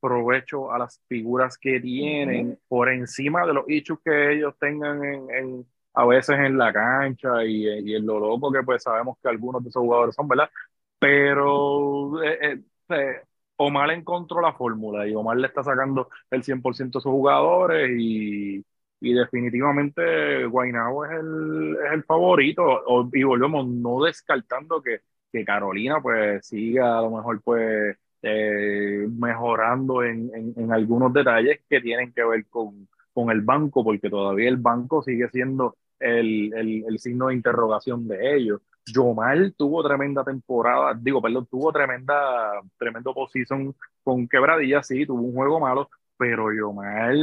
[0.00, 5.66] provecho a las figuras que tienen por encima de los issues que ellos tengan en,
[5.96, 9.62] a veces en la cancha y, y, en lo loco que pues sabemos que algunos
[9.64, 10.50] de esos jugadores son, ¿verdad?
[10.98, 13.22] Pero eh, eh, eh
[13.58, 18.62] Omar encontró la fórmula y Omar le está sacando el 100% de sus jugadores y,
[19.00, 25.00] y definitivamente Guaynabo es el, es el favorito y volvemos no descartando que,
[25.32, 31.60] que Carolina pues siga a lo mejor pues eh, mejorando en, en, en, algunos detalles
[31.68, 36.84] que tienen que ver con, con el banco porque todavía el banco sigue siendo el,
[36.86, 38.60] el, signo de interrogación de ellos.
[38.86, 45.34] Yomar tuvo tremenda temporada, digo, perdón, tuvo tremenda, tremendo posición con quebradilla, sí, tuvo un
[45.34, 47.14] juego malo, pero Yomar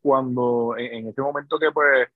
[0.00, 2.08] cuando en, ese momento que pues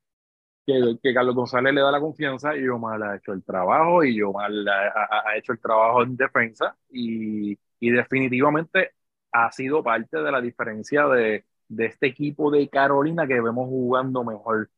[0.66, 4.16] que, que, Carlos González le da la confianza y Yomar ha hecho el trabajo y
[4.16, 8.92] Yomar ha, ha hecho el trabajo en defensa y, y, definitivamente
[9.32, 14.24] ha sido parte de la diferencia de, de este equipo de Carolina que vemos jugando
[14.24, 14.70] mejor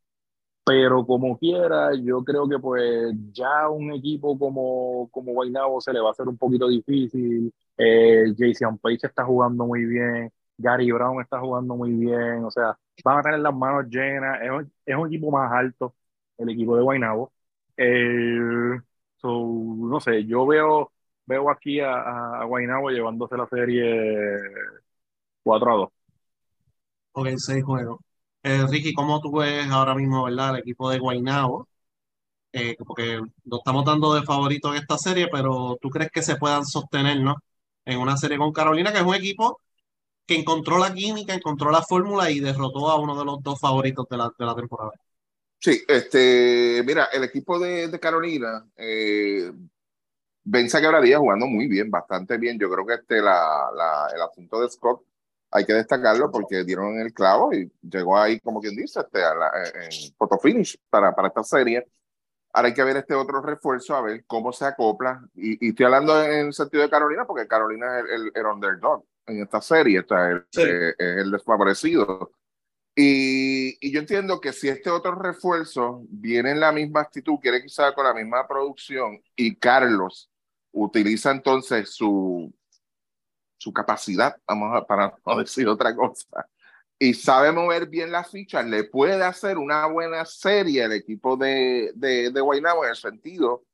[0.66, 6.00] pero como quiera, yo creo que pues ya un equipo como, como Guaynabo se le
[6.00, 7.52] va a hacer un poquito difícil.
[7.79, 12.76] Eh, Jason Page está jugando muy bien, Gary Brown está jugando muy bien, o sea,
[13.05, 14.40] van a tener las manos llenas.
[14.42, 15.94] Es un, es un equipo más alto,
[16.38, 17.33] el equipo de Guaynabo.
[17.76, 18.81] Eh,
[19.22, 20.92] no sé, yo veo,
[21.26, 24.38] veo aquí a, a Guaynabo llevándose la serie
[25.44, 25.88] 4 a 2.
[27.12, 28.00] Ok, seis juegos.
[28.48, 31.66] Eh, Ricky, ¿cómo tú ves ahora mismo, verdad, el equipo de Guaynabo?
[32.52, 36.37] Eh, porque lo estamos dando de favorito en esta serie, pero ¿tú crees que se
[36.37, 37.37] puedan sostener, ¿no?
[37.85, 39.61] En una serie con Carolina, que es un equipo
[40.26, 44.09] que encontró la química, encontró la fórmula y derrotó a uno de los dos favoritos
[44.11, 44.92] de la, de la temporada.
[45.59, 49.50] Sí, este, mira, el equipo de, de Carolina eh,
[50.44, 52.59] vence a Quebradilla jugando muy bien, bastante bien.
[52.59, 53.26] Yo creo que este, el
[54.22, 55.02] asunto de Scott
[55.50, 59.35] hay que destacarlo porque dieron el clavo y llegó ahí, como quien dice, este, a
[59.35, 61.87] la, en photo finish para, para esta serie.
[62.52, 65.22] Ahora hay que ver este otro refuerzo, a ver cómo se acopla.
[65.35, 69.04] Y, y estoy hablando en el sentido de Carolina, porque Carolina es el, el, underdog
[69.26, 70.62] en esta serie, o sea, sí.
[70.62, 72.32] es, es, el desfavorecido.
[72.94, 77.62] Y, y, yo entiendo que si este otro refuerzo viene en la misma actitud, quiere
[77.62, 80.30] quizá con la misma producción, y Carlos
[80.72, 82.52] utiliza entonces su,
[83.57, 86.47] su capacidad, vamos a, para no decir otra cosa,
[86.99, 91.92] y sabe mover bien las fichas, le puede hacer una buena serie el equipo de,
[91.95, 93.64] de, de Guaynabo en el sentido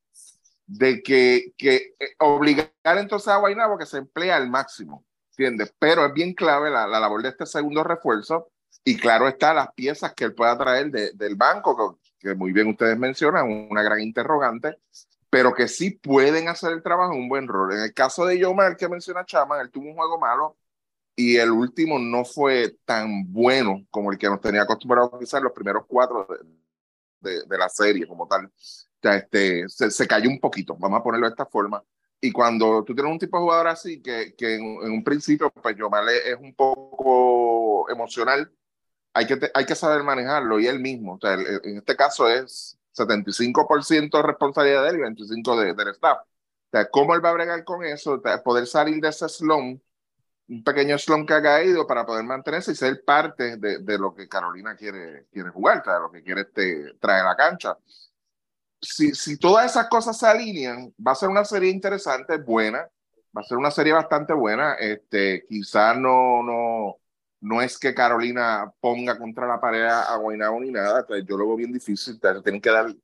[0.66, 5.72] de que, que eh, obligar entonces a Guaynabo que se emplea al máximo, ¿entiendes?
[5.78, 8.50] Pero es bien clave la, la labor de este segundo refuerzo
[8.84, 12.68] y claro está las piezas que él pueda traer de, del banco, que muy bien
[12.68, 14.78] ustedes mencionan, una gran interrogante,
[15.32, 17.72] pero que sí pueden hacer el trabajo un buen rol.
[17.72, 20.58] En el caso de Yomar, que menciona Chama, él tuvo un juego malo
[21.16, 25.52] y el último no fue tan bueno como el que nos tenía acostumbrado quizás los
[25.52, 28.52] primeros cuatro de, de, de la serie como tal.
[29.00, 31.82] Sea, este, se, se, cayó un poquito, vamos a ponerlo de esta forma.
[32.20, 35.50] Y cuando tú tienes un tipo de jugador así, que, que en, en un principio,
[35.50, 38.52] pues Yomar es un poco emocional,
[39.14, 41.14] hay que, te, hay que saber manejarlo y él mismo.
[41.14, 46.18] O sea, en este caso es 75% responsabilidad de él y 25% de, del staff.
[46.20, 46.26] O
[46.70, 48.20] sea, ¿cómo él va a bregar con eso?
[48.44, 49.78] Poder salir de ese slum,
[50.48, 54.14] un pequeño slum que ha caído para poder mantenerse y ser parte de, de lo
[54.14, 57.76] que Carolina quiere, quiere jugar, o sea, lo que quiere este, traer a la cancha.
[58.80, 62.88] Si, si todas esas cosas se alinean, va a ser una serie interesante, buena,
[63.36, 64.74] va a ser una serie bastante buena.
[64.74, 66.96] Este, quizás no, no,
[67.42, 71.56] no es que Carolina ponga contra la pared a Guaynabo ni nada, yo lo veo
[71.56, 72.94] bien difícil, tienen que dar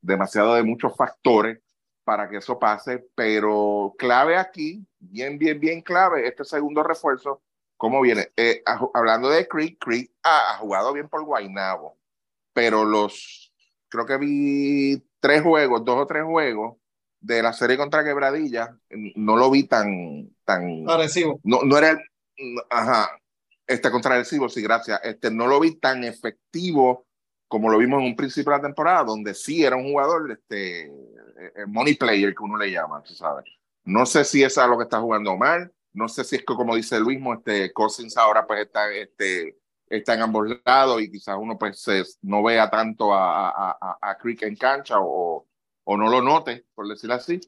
[0.00, 1.60] demasiado de muchos factores
[2.02, 7.42] para que eso pase, pero clave aquí, bien, bien, bien clave, este segundo refuerzo,
[7.76, 8.28] ¿cómo viene?
[8.36, 8.62] Eh,
[8.94, 11.98] hablando de Creek, Creek ha, ha, jugado bien por Guaynabo,
[12.54, 13.52] pero los,
[13.90, 16.78] creo que vi tres juegos, dos o tres juegos
[17.20, 18.78] de la serie contra Quebradilla,
[19.14, 21.38] no lo vi tan, tan, agresivo.
[21.42, 21.98] No, no era,
[22.70, 23.10] ajá,
[23.66, 25.00] este contra el sí, gracias.
[25.02, 27.06] Este, no lo vi tan efectivo
[27.48, 30.86] como lo vimos en un principio de la temporada, donde sí era un jugador, este,
[30.86, 33.44] eh, money player, que uno le llama, tú sabes.
[33.84, 36.54] No sé si es a lo que está jugando mal, no sé si es que,
[36.54, 39.56] como dice Luis, este, Cousins ahora pues está, este,
[39.88, 44.18] está en ambos lados y quizás uno pues se, no vea tanto a, a, a,
[44.18, 45.46] Creek en cancha o,
[45.84, 47.40] o no lo note, por decirlo así,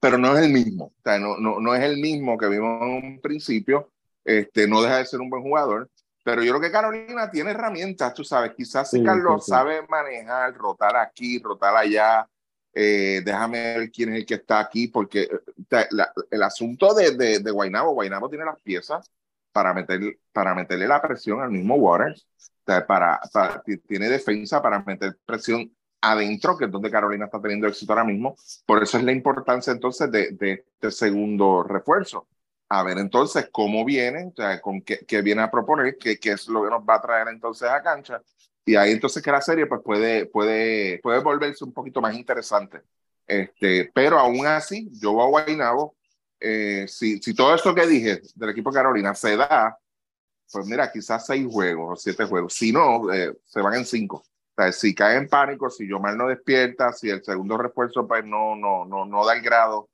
[0.00, 2.80] pero no es el mismo, o sea, no, no, no es el mismo que vimos
[2.82, 3.92] en un principio,
[4.24, 5.88] este, no deja de ser un buen jugador,
[6.22, 9.50] pero yo creo que Carolina tiene herramientas, tú sabes, quizás si sí, Carlos sí, sí.
[9.50, 12.28] sabe manejar, rotar aquí, rotar allá,
[12.72, 17.16] eh, déjame ver quién es el que está aquí, porque eh, la, el asunto de,
[17.16, 19.10] de, de Guaynabo, Guaynabo tiene las piezas
[19.52, 22.26] para, meter, para meterle la presión al mismo Waters,
[22.64, 27.92] para, para, tiene defensa para meter presión adentro, que es donde Carolina está teniendo éxito
[27.92, 32.28] ahora mismo, por eso es la importancia entonces de, de este segundo refuerzo
[32.70, 36.70] a ver entonces cómo viene, sea, con qué, viene a proponer, qué, es lo que
[36.70, 38.22] nos va a traer entonces a cancha.
[38.64, 42.82] Y ahí entonces que la serie pues puede, puede, puede volverse un poquito más interesante.
[43.26, 45.96] Este, pero aún así, yo voy a Guaynabo,
[46.38, 49.76] eh, si, si todo esto que dije del equipo Carolina se da,
[50.52, 52.54] pues mira, quizás seis juegos o siete juegos.
[52.54, 54.24] Si no, eh, se van en cinco.
[54.56, 58.54] O si cae en pánico, si Yomar no despierta, si el segundo refuerzo pues no,
[58.54, 59.89] no, no, no da el grado,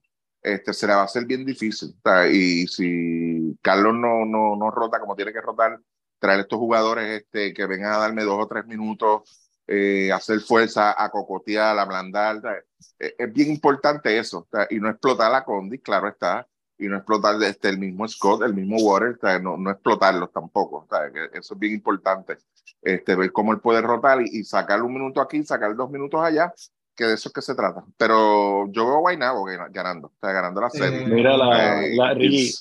[0.47, 1.97] este, se le va a hacer bien difícil.
[2.31, 5.81] Y si Carlos no, no, no rota como tiene que rotar,
[6.21, 10.95] traer estos jugadores este, que vengan a darme dos o tres minutos, eh, hacer fuerza,
[10.97, 12.65] a cocotear, a ablandar.
[12.97, 14.47] Es, es bien importante eso.
[14.71, 16.47] Y no explotar la Condi, claro está.
[16.79, 20.87] Y no explotar este, el mismo Scott, el mismo Water, no, no explotarlos tampoco.
[21.33, 22.39] Eso es bien importante.
[22.83, 26.21] Este, ver cómo él puede rotar y, y sacar un minuto aquí, sacar dos minutos
[26.23, 26.53] allá
[26.97, 27.85] que de eso es que se trata.
[27.97, 31.03] Pero yo veo a Guaynabo ganando, está ganando la serie.
[31.03, 32.53] Eh, mira, la, eh, la Ricky.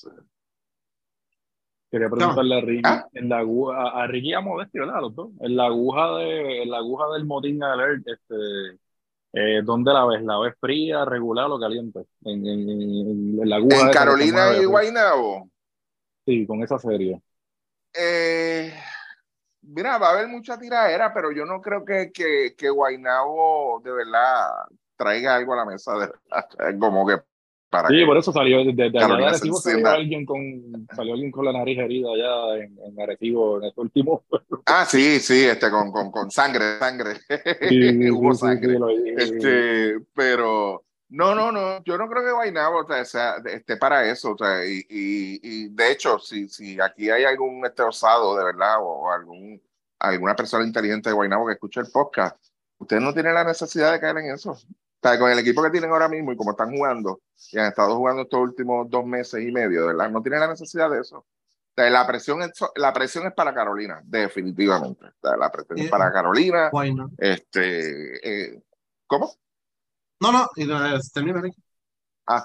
[1.90, 3.06] Quería preguntarle a Ricky, ¿Ah?
[3.14, 5.00] en la aguja, a Ricky y a Modesti, ¿verdad?
[5.00, 5.30] Los dos.
[5.40, 8.78] En la aguja, de, en la aguja del motín alert, este,
[9.32, 10.22] eh, ¿dónde la ves?
[10.22, 12.00] ¿La ves fría, regular o caliente?
[12.24, 13.86] En, en, en la aguja.
[13.86, 15.48] ¿En Carolina y Guaynabo?
[16.26, 17.22] Sí, con esa serie.
[17.94, 18.74] Eh
[19.76, 23.92] mira, va a haber mucha tiradera, pero yo no creo que, que, que Guainabo de
[23.92, 24.48] verdad
[24.96, 26.08] traiga algo a la mesa, de,
[26.80, 27.18] como que
[27.68, 30.40] para sí, por eso salió desde de, de Arecibo salió alguien con
[30.94, 34.24] salió alguien con la nariz herida allá en, en Arecibo en este último
[34.66, 37.16] ah sí sí este con, con, con sangre sangre.
[37.68, 38.78] Sí, hubo sí, sangre.
[38.78, 44.08] sí, este pero no no no yo no creo que Guaynabo o sea, esté para
[44.08, 48.36] eso o sea, y, y, y, de hecho si, si aquí hay algún este osado
[48.38, 49.60] de verdad o, algún
[49.98, 52.36] alguna persona inteligente de Guaynabo que escuche el podcast
[52.78, 54.56] usted no tiene la necesidad de caer en eso
[55.16, 57.20] con el equipo que tienen ahora mismo y como están jugando,
[57.52, 60.10] y han estado jugando estos últimos dos meses y medio, ¿verdad?
[60.10, 61.24] No tienen la necesidad de eso.
[61.76, 65.06] la, presión es, la presión es para Carolina, definitivamente.
[65.22, 66.70] la presión es para Carolina.
[67.18, 68.62] Este, eh,
[69.06, 69.32] ¿Cómo?
[70.20, 70.48] No, no,
[71.12, 71.42] termina.
[72.26, 72.44] Ah,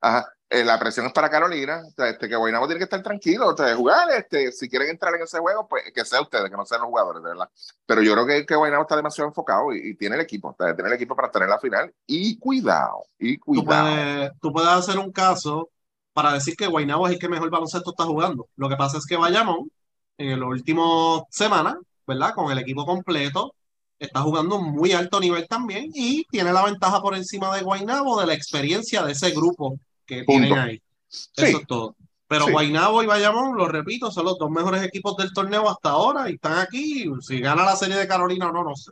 [0.00, 0.32] ajá.
[0.50, 4.10] Eh, la presión es para Carolina, este, que Guaynabo tiene que estar tranquilo, o jugar,
[4.10, 6.90] este, si quieren entrar en ese juego, pues que sea ustedes, que no sean los
[6.90, 7.48] jugadores, de verdad.
[7.86, 10.92] Pero yo creo que, que Guaynabo está demasiado enfocado y, tiene el equipo, tiene el
[10.92, 11.92] equipo para tener la final.
[12.06, 14.30] Y cuidado, y cuidado.
[14.40, 15.70] Tú puedes, hacer un caso
[16.12, 18.48] para decir que Guaynabo es el que mejor baloncesto está jugando.
[18.56, 19.70] Lo que pasa es que Bayamón,
[20.18, 21.76] en las últimas semanas,
[22.06, 22.34] ¿verdad?
[22.34, 23.54] Con el equipo completo,
[23.98, 28.26] está jugando muy alto nivel también y tiene la ventaja por encima de Guaynabo de
[28.26, 30.82] la experiencia de ese grupo que tienen ahí.
[31.08, 31.96] Eso es todo.
[32.26, 36.30] Pero Guaynabo y Bayamón, lo repito, son los dos mejores equipos del torneo hasta ahora
[36.30, 37.04] y están aquí.
[37.20, 38.90] Si gana la serie de Carolina o no, no sé.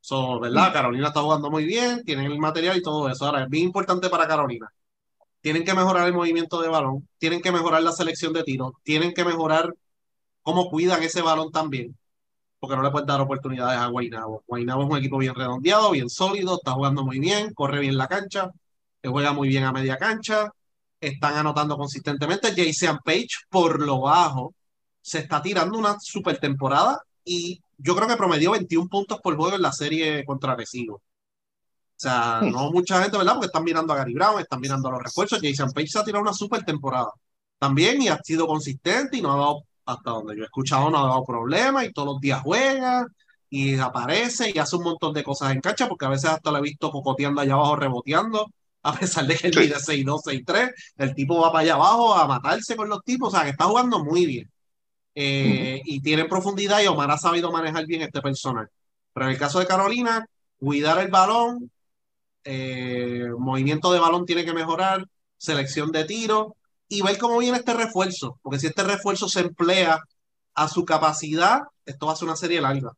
[0.00, 0.72] So, ¿verdad?
[0.72, 3.26] Carolina está jugando muy bien, tienen el material y todo eso.
[3.26, 4.72] Ahora, es bien importante para Carolina.
[5.40, 9.12] Tienen que mejorar el movimiento de balón, tienen que mejorar la selección de tiro, tienen
[9.12, 9.72] que mejorar
[10.42, 11.96] cómo cuidan ese balón también,
[12.58, 14.42] porque no le pueden dar oportunidades a Guaynabo.
[14.46, 18.08] Guaynabo es un equipo bien redondeado, bien sólido, está jugando muy bien, corre bien la
[18.08, 18.50] cancha
[19.08, 20.50] que juega muy bien a media cancha,
[21.00, 22.52] están anotando consistentemente.
[22.54, 24.54] Jason Page, por lo bajo,
[25.00, 29.56] se está tirando una super temporada y yo creo que promedió 21 puntos por juego
[29.56, 30.96] en la serie contra Recibo.
[30.96, 33.34] O sea, no mucha gente, ¿verdad?
[33.34, 35.40] Porque están mirando a Gary Brown, están mirando a los refuerzos.
[35.42, 37.10] Jason Page se ha tirado una super temporada
[37.58, 40.98] también y ha sido consistente y no ha dado, hasta donde yo he escuchado, no
[40.98, 43.06] ha dado problemas y todos los días juega
[43.50, 46.58] y aparece y hace un montón de cosas en cancha porque a veces hasta lo
[46.58, 48.46] he visto cocoteando allá abajo, reboteando
[48.82, 52.26] a pesar de que él mide 6'2, 6'3, el tipo va para allá abajo a
[52.26, 54.50] matarse con los tipos, o sea, que está jugando muy bien.
[55.14, 58.68] Eh, y tiene profundidad y Omar ha sabido manejar bien este personal.
[59.12, 60.24] Pero en el caso de Carolina,
[60.58, 61.70] cuidar el balón,
[62.44, 65.04] eh, movimiento de balón tiene que mejorar,
[65.36, 66.56] selección de tiro
[66.88, 70.00] y ver cómo viene este refuerzo, porque si este refuerzo se emplea
[70.54, 72.92] a su capacidad, esto va a ser una serie larga,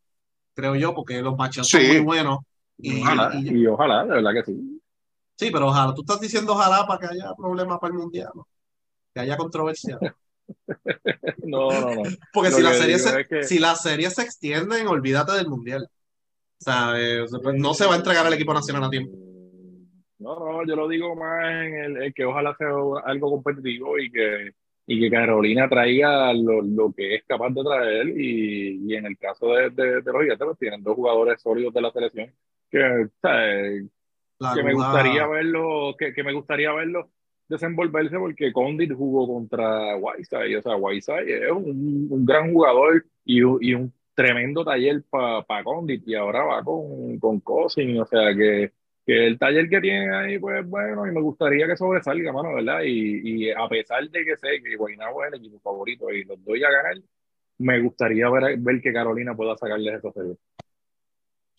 [0.54, 2.38] creo yo, porque los matches son muy buenos.
[2.78, 4.79] Y ojalá, y ojalá, de verdad que sí.
[5.40, 8.31] Sí, pero ojalá, tú estás diciendo ojalá para que haya problemas para el mundial,
[9.14, 9.98] que haya controversia.
[11.44, 12.03] no, no, no.
[12.31, 15.85] Porque si la, serie se, si la serie se extiende, olvídate del mundial.
[15.85, 19.16] O sea, eh, pues, no se va a entregar el equipo nacional a tiempo.
[20.18, 22.68] No, no, yo lo digo más en el, que ojalá sea
[23.07, 24.50] algo competitivo y que,
[24.88, 28.09] y que Carolina traiga lo, lo que es capaz de traer.
[28.09, 31.80] Y, y en el caso de, de, los gigantes, pues tienen dos jugadores sólidos de
[31.80, 32.30] la selección
[32.70, 33.88] que, o sea,
[34.55, 37.11] que me gustaría verlo, que, que, me gustaría verlo
[37.49, 43.41] desenvolverse porque Condit jugó contra Whiteside, o sea, Whiteside es un, un gran jugador y,
[43.41, 48.34] y, un tremendo taller para pa Condit y ahora va con, con Cousin, o sea
[48.34, 48.72] que,
[49.05, 52.82] que el taller que tiene ahí, pues bueno, y me gustaría que sobresalga, mano, ¿verdad?
[52.84, 56.43] Y, y a pesar de que sé que Guaynabo es el equipo favorito y los
[56.45, 56.95] doy a ganar,
[57.59, 60.36] me gustaría ver, ver que Carolina pueda sacarles esa serie.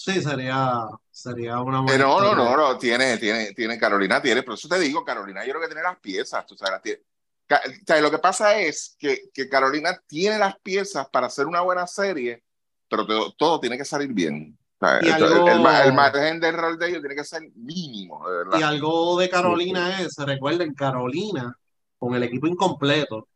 [0.03, 1.93] Sí, sería, sería una buena.
[1.93, 5.45] Pero no, no, no, no, tiene, tiene, tiene, Carolina tiene, por eso te digo, Carolina
[5.45, 7.01] yo creo que tiene las piezas, tú sabes, tiene.
[7.49, 11.61] O sea, lo que pasa es que, que Carolina tiene las piezas para hacer una
[11.61, 12.43] buena serie,
[12.89, 14.57] pero todo, todo tiene que salir bien.
[14.79, 18.27] O sea, esto- algo- el, el margen de error de ellos tiene que ser mínimo,
[18.29, 18.45] de.
[18.57, 21.53] Y algo de Carolina es, recuerden, Carolina,
[21.97, 23.27] con el equipo incompleto,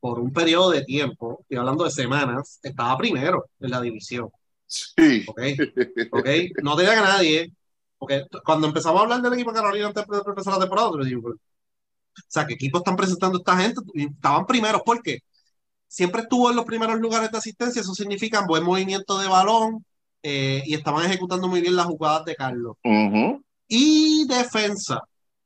[0.00, 4.30] por un periodo de tiempo, estoy hablando de semanas, estaba primero en la división.
[4.72, 5.24] Sí.
[5.26, 5.40] ¿ok?
[6.12, 6.28] ¿ok?
[6.62, 7.52] No te diga a nadie,
[7.98, 10.90] porque t- cuando empezamos a hablar del equipo de Carolina antes de empezar la temporada,
[11.04, 13.80] digo, pues, o sea, ¿qué equipo están presentando esta gente?
[13.94, 15.20] Estaban primeros, porque
[15.86, 19.84] siempre estuvo en los primeros lugares de asistencia, eso significa buen movimiento de balón
[20.22, 22.76] eh, y estaban ejecutando muy bien las jugadas de Carlos.
[23.68, 25.00] Y defensa,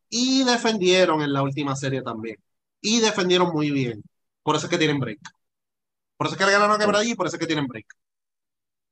[0.08, 2.36] y defendieron en la última serie también,
[2.80, 4.02] y defendieron muy bien.
[4.42, 5.18] Por eso es que tienen break.
[6.16, 7.86] Por eso es que le ganaron a Quebradilla y por eso es que tienen break.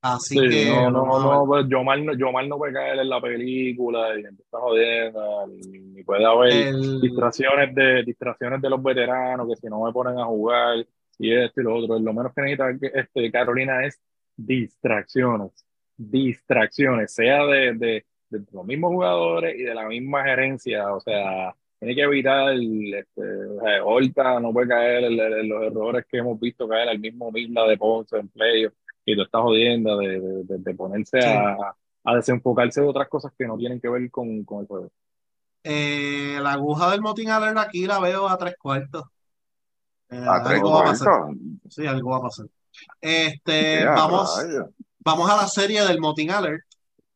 [0.06, 1.26] Así Sí, que no, no, a ver.
[1.38, 6.02] no, pues Yomar no, Yomar no puede caer en la película y empieza jodiendo, ni,
[6.04, 10.26] puede haber El- distracciones de, distracciones de los veteranos, que si no me ponen a
[10.26, 10.84] jugar
[11.18, 13.98] y esto y lo otro, lo menos que necesita este, Carolina es
[14.36, 15.64] distracciones,
[15.96, 21.54] distracciones, sea de, de, de los mismos jugadores y de la misma gerencia, o sea,
[21.78, 23.22] tiene que evitar, el, este,
[23.82, 27.78] Horta no puede caer en, los errores que hemos visto caer al mismo Misla de
[27.78, 28.74] Ponce en playoff
[29.04, 31.28] y tú estás jodiendo de, de, de- de ponerse Sí.
[31.28, 31.74] a,
[32.04, 34.90] a desenfocarse de otras cosas que no tienen que ver con, con el juego.
[35.62, 39.04] Eh, la aguja del motín alert aquí la veo a tres cuartos.
[40.10, 41.08] Eh, A tres algo va a pasar.
[41.08, 41.36] cuartos.
[41.70, 42.46] Sí, algo va a pasar.
[43.00, 44.38] Este, vamos,
[44.98, 46.62] vamos a la serie del motín alert,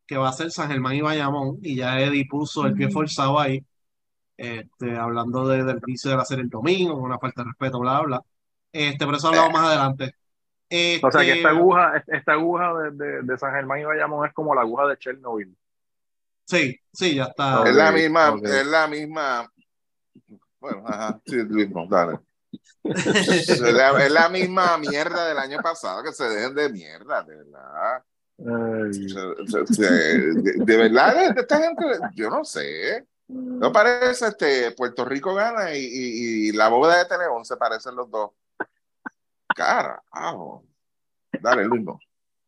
[0.07, 3.39] que va a ser San Germán y Bayamón, y ya Eddie puso el pie forzado
[3.39, 3.63] ahí,
[4.37, 7.79] este, hablando de- del vicio de la serie el domingo, con una falta de respeto,
[7.79, 8.23] bla, bla, bla.
[8.71, 10.15] Este, pero eso hablamos más adelante.
[11.03, 14.27] O sea que Este, esta aguja, esta aguja de, de, de San Germán y Bayamón
[14.27, 15.55] es como la aguja de Chernobyl.
[16.45, 17.63] Sí, sí, ya está.
[17.67, 19.51] Es la misma, es la misma.
[20.59, 22.19] Bueno, ajá, sí, es mismo, dale.
[22.83, 27.35] Es la, es la misma mierda del año pasado, que se dejen de mierda, de
[27.35, 28.03] verdad.
[29.77, 31.83] De, de verdad, de esta gente,
[32.15, 33.05] yo no sé.
[33.27, 37.95] No parece este Puerto Rico gana y, y- y la bóveda de Teleón se parecen
[37.95, 38.31] los dos.
[39.59, 40.63] Carajo.
[41.41, 41.83] Dale, Luis.
[41.83, 41.99] no.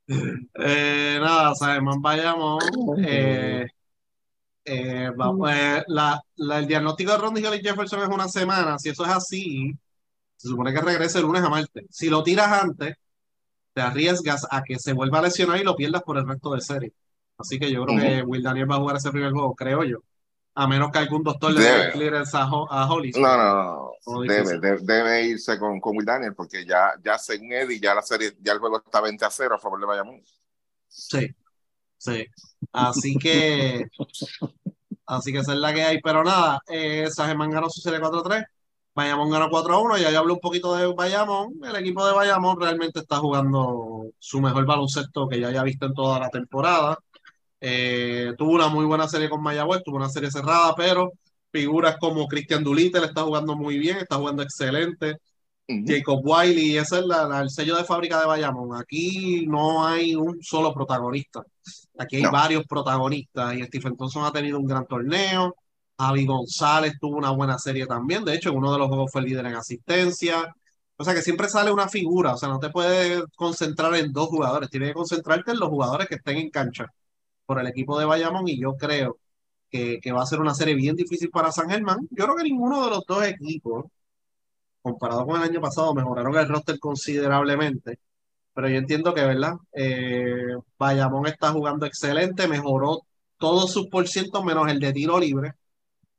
[0.07, 2.59] Eh, nada, San Germán Bayamón.
[3.05, 3.67] Eh,
[4.63, 8.79] eh, va- pues, la, la- el diagnóstico de Ron y Jefferson es una semana.
[8.79, 9.73] Si eso es así,
[10.37, 11.85] se supone que regrese el lunes a martes.
[11.89, 12.95] Si lo tiras antes,
[13.73, 16.61] te arriesgas a que se vuelva a lesionar y lo pierdas por el resto de
[16.61, 16.93] serie.
[17.37, 19.97] Así que yo creo que Will Daniel va a jugar ese primer juego, creo yo.
[20.53, 23.15] A menos que algún doctor le dé clearance a, a Hollis.
[23.17, 24.21] No, no, no.
[24.81, 28.53] Debe, irse con, con Will Daniel porque ya, ya según Eddie, ya la serie, ya
[28.53, 30.21] el juego está 20 a 0 a favor de Bayamón.
[30.87, 31.33] Sí,
[31.97, 32.27] sí.
[32.73, 33.85] Así que,
[35.05, 36.01] así que esa es la que hay.
[36.01, 38.45] Pero nada, eh, San Germán ganó su serie 4-3.
[38.93, 39.99] Bayamón ganó 4-1.
[39.99, 41.53] Ya yo hablé un poquito de Bayamón.
[41.63, 45.93] El equipo de Bayamón realmente está jugando su mejor baloncesto que ya haya visto en
[45.93, 46.97] toda la temporada.
[47.61, 51.11] Eh, tuvo una muy buena serie con Mayagüez, tuvo una serie cerrada, pero
[51.51, 55.17] figuras como Cristian Dulite le está jugando muy bien, está jugando excelente.
[55.85, 58.77] Jacob Wiley, ese es la- la- el sello de fábrica de Bayamón.
[58.77, 61.43] Aquí no hay un solo protagonista.
[61.97, 62.31] Aquí hay No.
[62.31, 65.55] varios protagonistas y Stephen Thompson ha tenido un gran torneo.
[65.97, 68.25] Javi González tuvo una buena serie también.
[68.25, 70.53] De hecho, en uno de los juegos fue el líder en asistencia.
[70.97, 72.33] O sea que siempre sale una figura.
[72.33, 74.69] O sea, no te puedes concentrar en dos jugadores.
[74.69, 76.87] Tienes que concentrarte en los jugadores que estén en cancha
[77.45, 78.47] por el equipo de Bayamón.
[78.47, 79.19] Y yo creo
[79.69, 82.07] que, que va a ser una serie bien difícil para San Germán.
[82.11, 83.85] Yo creo que ninguno de los dos equipos
[84.81, 87.99] comparado con el año pasado, mejoraron el roster considerablemente.
[88.53, 89.53] Pero yo entiendo que, ¿verdad?
[89.73, 93.01] Eh, Bayamón está jugando excelente, mejoró
[93.37, 95.53] todos sus por cientos menos el de tiro libre,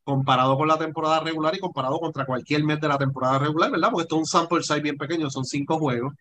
[0.04, 3.90] comparado con la temporada regular y comparado contra cualquier mes de la temporada regular, ¿verdad?
[3.90, 6.14] Porque esto es un sample size bien pequeño, son cinco juegos.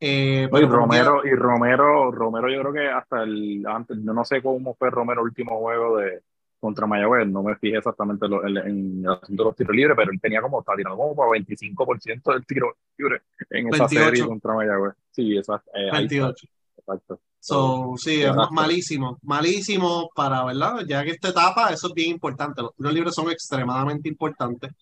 [0.00, 4.74] Eh, Romero, y Romero, Romero yo creo que hasta el antes, yo no sé cómo
[4.74, 6.22] fue Romero el último juego de
[6.60, 9.96] contra Mayagüez, no me fijé exactamente lo- en, en el asunto de los tiros libres,
[9.96, 14.04] pero él tenía como, estaba tirando como para 25% del tiro libre en esa 28.
[14.06, 14.94] serie contra Mayagüez.
[15.12, 15.70] Sí, exacto.
[15.74, 16.46] eh, ahí está, 28.
[16.76, 17.20] exacto.
[17.40, 20.84] So, sí, es ma- malísimo, malísimo para, ¿verdad?
[20.86, 22.60] Ya que esta etapa, eso es bien importante.
[22.62, 24.72] Los tiros libres son extremadamente importantes,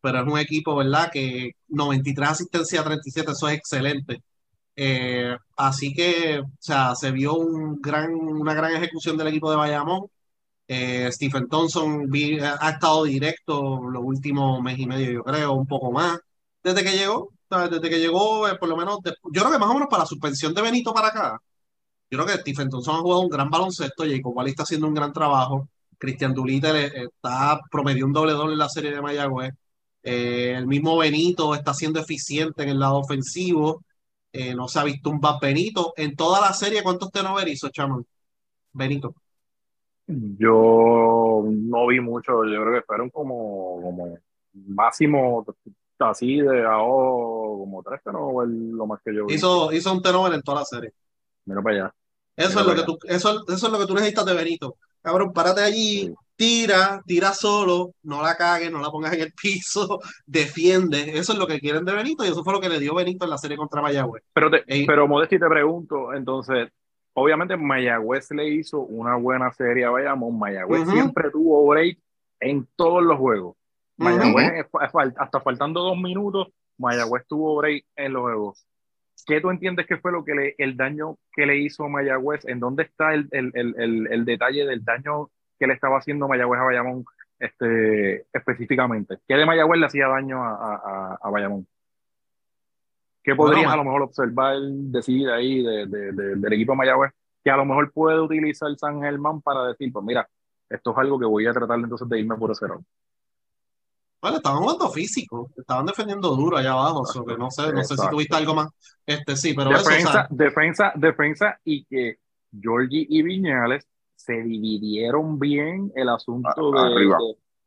[0.00, 1.10] pero es un equipo, ¿verdad?
[1.12, 4.22] Que 93 asistencia a 37, eso es excelente.
[4.76, 9.56] Eh, así que, o sea, se vio un gran, una gran ejecución del equipo de
[9.56, 10.06] Bayamón.
[10.68, 12.08] Eh, Stephen Thompson
[12.60, 16.18] ha estado directo los últimos mes y medio, yo creo, un poco más,
[16.62, 17.30] desde que llegó.
[17.50, 20.06] Desde que llegó, eh, por lo menos, yo creo que más o menos para la
[20.08, 21.38] suspensión de Benito para acá,
[22.10, 24.94] yo creo que Stephen Thompson ha jugado un gran baloncesto, Jacob Wally está haciendo un
[24.94, 25.68] gran trabajo,
[25.98, 29.52] Cristian Dulite le- está promedió un doble doble en la serie de Mayagüez,
[30.02, 33.82] el mismo Benito está siendo eficiente en el lado ofensivo,
[34.36, 35.94] Eh, no se ha visto un bad Benito.
[35.96, 38.04] En toda la serie, ¿cuántos turnovers hizo, Chamon?
[38.72, 39.14] Benito.
[40.08, 44.18] Yo no vi mucho, yo creo que fueron como, como
[44.52, 45.46] máximo
[46.00, 49.34] así de ahora, como tres turnovers, lo más que yo vi.
[49.34, 50.92] Hizo, hizo un turnover en toda la serie.
[51.44, 51.94] Mira para allá.
[52.36, 54.76] Eso es, lo que tú, eso, eso es lo que tú necesitas de Benito.
[55.00, 60.00] Cabrón, párate allí, tira, tira solo, no la cagues, no la pongas en el piso,
[60.26, 61.18] defiende.
[61.18, 63.24] Eso es lo que quieren de Benito y eso fue lo que le dio Benito
[63.24, 64.22] en la serie contra Mayagüez.
[64.32, 66.68] Pero, te, pero Modesti, te pregunto, entonces,
[67.14, 70.38] obviamente Mayagüez le hizo una buena serie a Bayamón.
[70.38, 71.98] Mayagüez siempre tuvo break
[72.40, 73.56] en todos los juegos.
[73.96, 74.66] Mayagüez,
[75.16, 78.66] hasta faltando dos minutos, Mayagüez tuvo break en los juegos.
[79.26, 82.44] ¿Qué tú entiendes que fue lo que le, el daño que le hizo Mayagüez?
[82.44, 86.60] ¿En dónde está el, el, el, el, detalle del daño que le estaba haciendo Mayagüez
[86.60, 87.04] a Bayamón
[87.38, 89.18] este, específicamente?
[89.26, 91.66] ¿Qué de Mayagüez le hacía daño a, a, a Bayamón?
[93.22, 97.50] ¿Qué podrías a lo mejor observar, decir ahí de, de, del equipo de Mayagüez que
[97.50, 100.28] a lo mejor puede utilizar San Germán para decir, pues mira,
[100.68, 102.82] esto es algo que voy a tratar entonces de irme por ese lado?
[104.20, 108.08] Bueno, estaban jugando físico, estaban defendiendo duro allá abajo, que no sé, no sé si
[108.08, 108.70] tuviste algo más.
[109.04, 112.16] Este sí, pero defensa, defensa, defensa y que
[112.58, 116.72] Georgie y Viñales se dividieron bien el asunto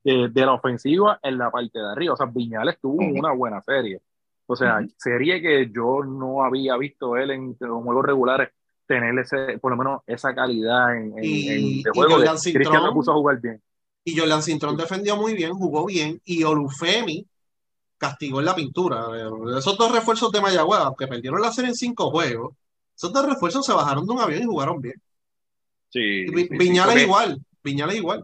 [0.03, 2.13] de, de, la ofensiva en la parte de arriba.
[2.13, 4.01] O sea, Viñales tuvo una buena serie.
[4.45, 8.49] O sea, serie que yo no había visto él en los juegos regulares
[8.87, 12.17] tener ese, por lo menos esa calidad en, en, de juego.
[12.41, 13.61] Cristian me puso a jugar bien.
[14.05, 17.27] Y Jordan Cintrón defendió muy bien, jugó bien, y Olufemi
[17.97, 19.07] castigó en la pintura.
[19.57, 22.55] Esos dos refuerzos de Mayagüez, que perdieron la serie en cinco juegos,
[22.95, 24.95] esos dos refuerzos se bajaron de un avión y jugaron bien.
[25.89, 26.25] Sí.
[26.49, 28.23] Viñales igual, Viñales igual.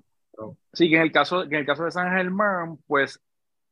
[0.74, 3.20] Sí, que en el caso, en el caso de San Germán, pues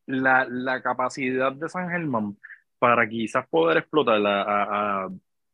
[0.05, 2.37] la, la capacidad de San Germán
[2.77, 5.09] para quizás poder explotar a, a,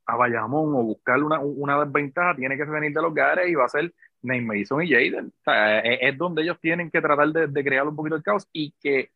[0.05, 3.65] a Bayamón o buscar una, una desventaja tiene que venir de los Gares y va
[3.65, 5.33] a ser Nate Mason y Jaden.
[5.83, 9.11] es, donde ellos tienen que tratar de, de, crear un poquito de caos y que,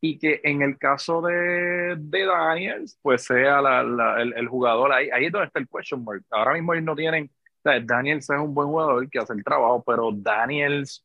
[0.00, 4.92] y que en el caso de, de Daniels, pues sea la, la, el, el, jugador
[4.92, 5.08] ahí.
[5.12, 6.24] Ahí es donde está el question mark.
[6.30, 7.30] Ahora mismo ellos no tienen.
[7.64, 11.04] Daniels es un buen jugador que hace el trabajo, pero Daniels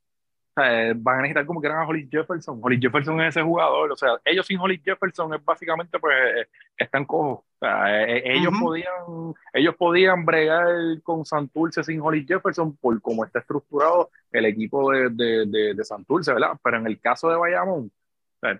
[0.55, 2.59] van a necesitar como que eran a Holly Jefferson.
[2.61, 6.47] Holly Jefferson es ese jugador, o sea, ellos sin Holly Jefferson es básicamente pues eh,
[6.77, 7.39] están cojos.
[7.39, 10.67] O sea, eh, eh, ellos podían ellos podían bregar
[11.03, 16.33] con Santurce sin Holly Jefferson por cómo está estructurado el equipo de, de, de, Santurce,
[16.33, 16.57] ¿verdad?
[16.63, 17.91] Pero en el caso de Bayamón,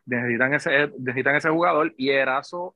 [0.05, 2.75] necesitan ese necesitan ese jugador y Erazo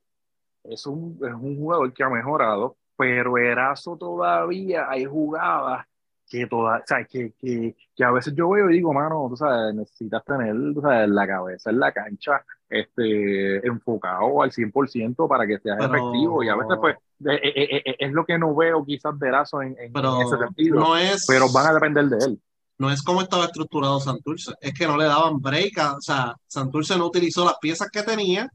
[0.64, 5.86] es un, es un jugador que ha mejorado, pero Erazo todavía hay jugadas
[6.28, 9.38] que toda, o sea, que, que, que, a veces yo veo y digo, mano, tú
[9.38, 15.46] sabes, necesitas tener tú sabes, la cabeza en la cancha este, enfocado al 100% para
[15.46, 18.84] que seas efectivo y a veces pues eh, eh, eh, es lo que no veo
[18.84, 22.40] quizás de Erazo en, en, ese sentido, no es, pero van a depender de él.
[22.76, 26.98] No es como estaba estructurado Santurce, es que no le daban break, o sea, Santurce
[26.98, 28.50] no utilizó las piezas que tenía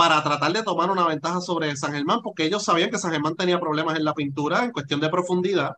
[0.00, 3.36] para tratar de tomar una ventaja sobre San Germán, porque ellos sabían que San Germán
[3.36, 5.76] tenía problemas en la pintura en cuestión de profundidad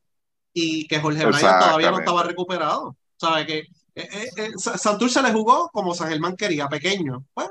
[0.53, 2.97] y que Jorge Bryan todavía no estaba recuperado.
[3.17, 3.47] ¿Sabe?
[3.47, 3.67] Que eh,
[3.97, 7.25] eh, eh Santurce le jugó como San Germán quería, pequeño.
[7.35, 7.51] Bueno,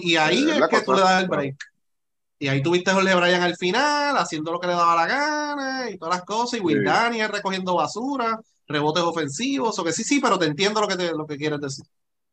[0.00, 1.56] y ahí es, que tú le das el break.
[2.38, 5.90] Y ahí tuviste a Jorge Bryan al final, haciendo lo que le daba la gana
[5.90, 8.38] y todas las cosas, y Will Daniel recogiendo basura,
[8.68, 11.60] rebotes ofensivos, o que sí, sí, pero te entiendo lo que, te, lo que quieres
[11.60, 11.84] decir.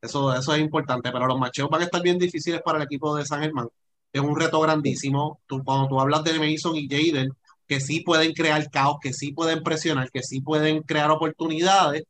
[0.01, 3.15] Eso, eso es importante, pero los macheos van a estar bien difíciles para el equipo
[3.15, 3.69] de San Germán.
[4.11, 5.41] Es un reto grandísimo.
[5.45, 7.31] Tú, cuando tú hablas de Mason y Jaden,
[7.67, 12.03] que sí pueden crear caos, que sí pueden presionar, que sí pueden crear oportunidades.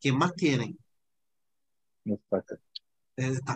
[0.00, 0.76] ¿Quién más tienen?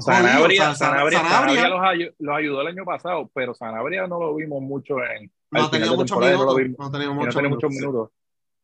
[0.01, 5.31] Sanabria, Sanabria, los, ayudó, el año pasado, pero Sanabria no lo vimos mucho en.
[5.51, 6.57] No tenido muchos minutos.
[6.79, 8.11] No ha tenido muchos minutos.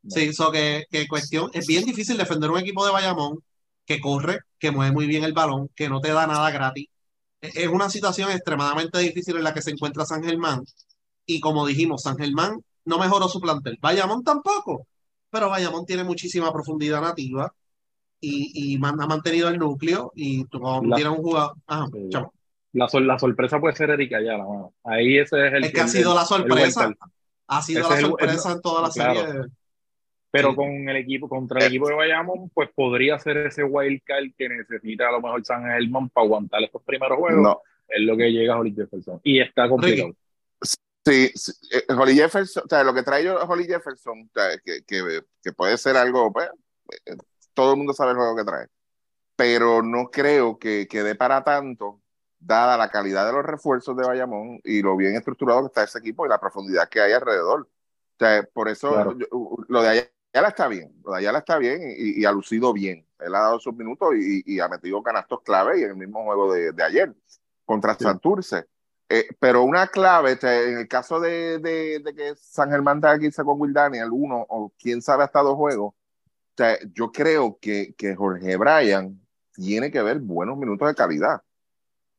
[0.06, 1.50] Sí, eso que, que cuestión.
[1.52, 3.42] Es bien difícil defender un equipo de Bayamón
[3.88, 6.86] que corre, que mueve muy bien el balón, que no te da nada gratis.
[7.40, 10.62] Es una situación extremadamente difícil en la que se encuentra San Germán
[11.24, 13.78] y como dijimos, San Germán no mejoró su plantel.
[13.80, 14.86] Bayamón tampoco.
[15.30, 17.52] Pero Bayamón tiene muchísima profundidad nativa
[18.20, 20.10] y, y ha mantenido el núcleo.
[20.14, 21.54] Y cuando tienes un jugador.
[22.72, 24.38] la, la, sorpresa puede ser Erika ya
[24.84, 25.64] Ahí ese es el.
[25.64, 26.90] Es que ha sido la sorpresa.
[27.46, 29.24] Ha sido la sorpresa en toda la serie.
[30.30, 34.26] Pero con el equipo, contra el equipo de Bayamón, pues podría ser ese wild card
[34.36, 37.42] que necesita a lo mejor San Germán para aguantar estos primeros juegos.
[37.42, 37.62] No.
[37.88, 39.20] Es lo que llega a Holly Jefferson.
[39.24, 40.14] Y está complicado.
[41.08, 41.32] Sí,
[41.72, 44.30] eh, Holly Jefferson, o sea, lo que trae yo Holly Jefferson,
[44.62, 46.50] que, que, que, puede ser algo, pues,
[47.06, 47.16] eh,
[47.54, 48.66] todo el mundo sabe el juego que trae,
[49.34, 52.02] pero no creo que, que dé para tanto
[52.38, 55.98] dada la calidad de los refuerzos de Bayamón y lo bien estructurado que está ese
[55.98, 57.62] equipo y la profundidad que hay alrededor.
[57.62, 59.16] O sea, por eso
[59.68, 63.04] lo de Ayala está bien, de Ayala está bien y, ha lucido bien.
[63.18, 66.52] Él ha dado sus minutos y, ha metido canastos clave y en el mismo juego
[66.52, 67.12] de, ayer
[67.64, 68.66] contra Santurce.
[69.08, 73.42] Eh, pero una clave, en el caso de, de, que San Germán tenga que irse
[73.42, 75.94] con Will Daniel, uno o quién sabe hasta dos juegos,
[76.94, 79.20] yo creo que, que Jorge Bryan
[79.54, 81.42] tiene que ver buenos minutos de calidad.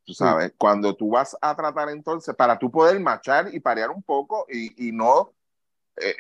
[0.04, 4.04] Tú sabes, cuando tú vas a tratar entonces, para tú poder marchar y parear un
[4.04, 5.34] poco y, y no,
[5.96, 6.16] eh,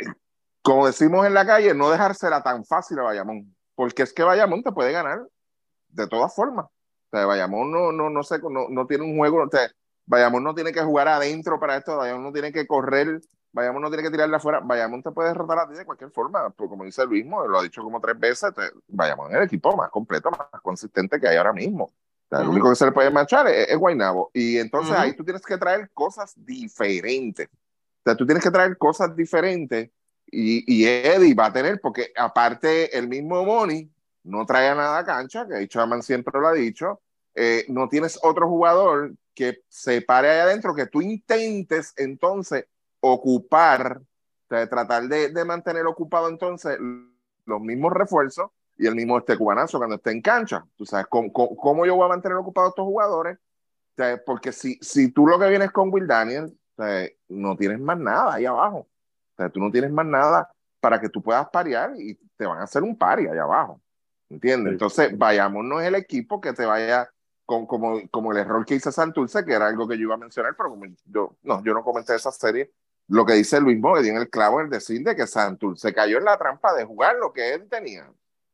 [0.61, 4.63] como decimos en la calle, no dejársela tan fácil a Bayamón, porque es que Bayamón
[4.63, 5.25] te puede ganar
[5.89, 6.65] de todas formas.
[6.65, 9.69] O sea, Bayamón no, no, no, sé, no, no tiene un juego, o sea,
[10.05, 13.89] Bayamón no tiene que jugar adentro para esto, Bayamón no tiene que correr, Bayamón no
[13.89, 16.83] tiene que tirarla afuera, Bayamón te puede derrotar a ti de cualquier forma, pues como
[16.83, 20.29] dice Luis, lo ha dicho como tres veces, te, Bayamón es el equipo más completo,
[20.29, 21.91] más consistente que hay ahora mismo.
[22.31, 24.29] O Lo único que se le puede marchar es, Guaynabo.
[24.33, 27.47] Y entonces ahí tú tienes que traer cosas diferentes.
[27.47, 29.89] O sea, tú tienes que traer cosas diferentes
[30.31, 33.89] y, Eddie va a tener, porque aparte el mismo Moni
[34.23, 37.01] no trae nada a cancha, que Chaman siempre lo ha dicho,
[37.35, 42.65] eh, no tienes otro jugador que se pare ahí adentro, que tú intentes entonces
[42.99, 44.01] ocupar,
[44.47, 46.77] tratar de, de, mantener ocupado entonces
[47.45, 50.65] los mismos refuerzos y el mismo este cubanazo cuando esté en cancha.
[50.75, 53.37] Tú sabes, ¿cómo, cómo, yo voy a mantener ocupados estos jugadores?
[54.25, 56.57] porque si, si tú lo que vienes con Will Daniel,
[57.27, 58.87] no tienes más nada ahí abajo.
[59.53, 62.83] Tú no tienes más nada para que tú puedas parear y te van a hacer
[62.83, 63.81] un pari ahí abajo.
[64.29, 64.73] ¿Entiendes?
[64.73, 67.09] Entonces, vayamos, no es el equipo que te vaya
[67.45, 70.19] con, como, como el error que hizo Santurce, que era algo que yo iba a
[70.19, 72.71] mencionar, pero como yo no, yo no comenté esa serie.
[73.07, 76.25] Lo que dice Luis Mogue en el clavo es decir de que Santurce cayó en
[76.25, 78.07] la trampa de jugar lo que él tenía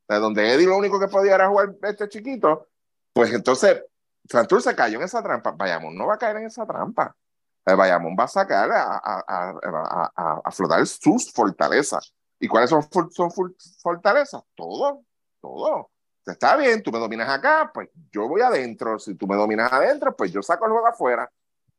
[0.08, 2.68] de donde Eddie lo único que podía era jugar este chiquito,
[3.14, 3.84] pues entonces
[4.30, 5.52] Santurce cayó en esa trampa.
[5.52, 7.16] Bayamón no va a caer en esa trampa.
[7.74, 12.14] Bayamón va a sacar a, a, a, a, flotar sus fortalezas.
[12.40, 13.32] ¿Y cuáles son, son
[13.82, 14.44] fortalezas?
[14.54, 15.04] Todo,
[15.42, 15.90] todo.
[16.26, 19.00] Está bien, tú me dominas acá, pues yo voy adentro.
[19.00, 21.32] Si tú me dominas adentro, pues yo saco el juego afuera.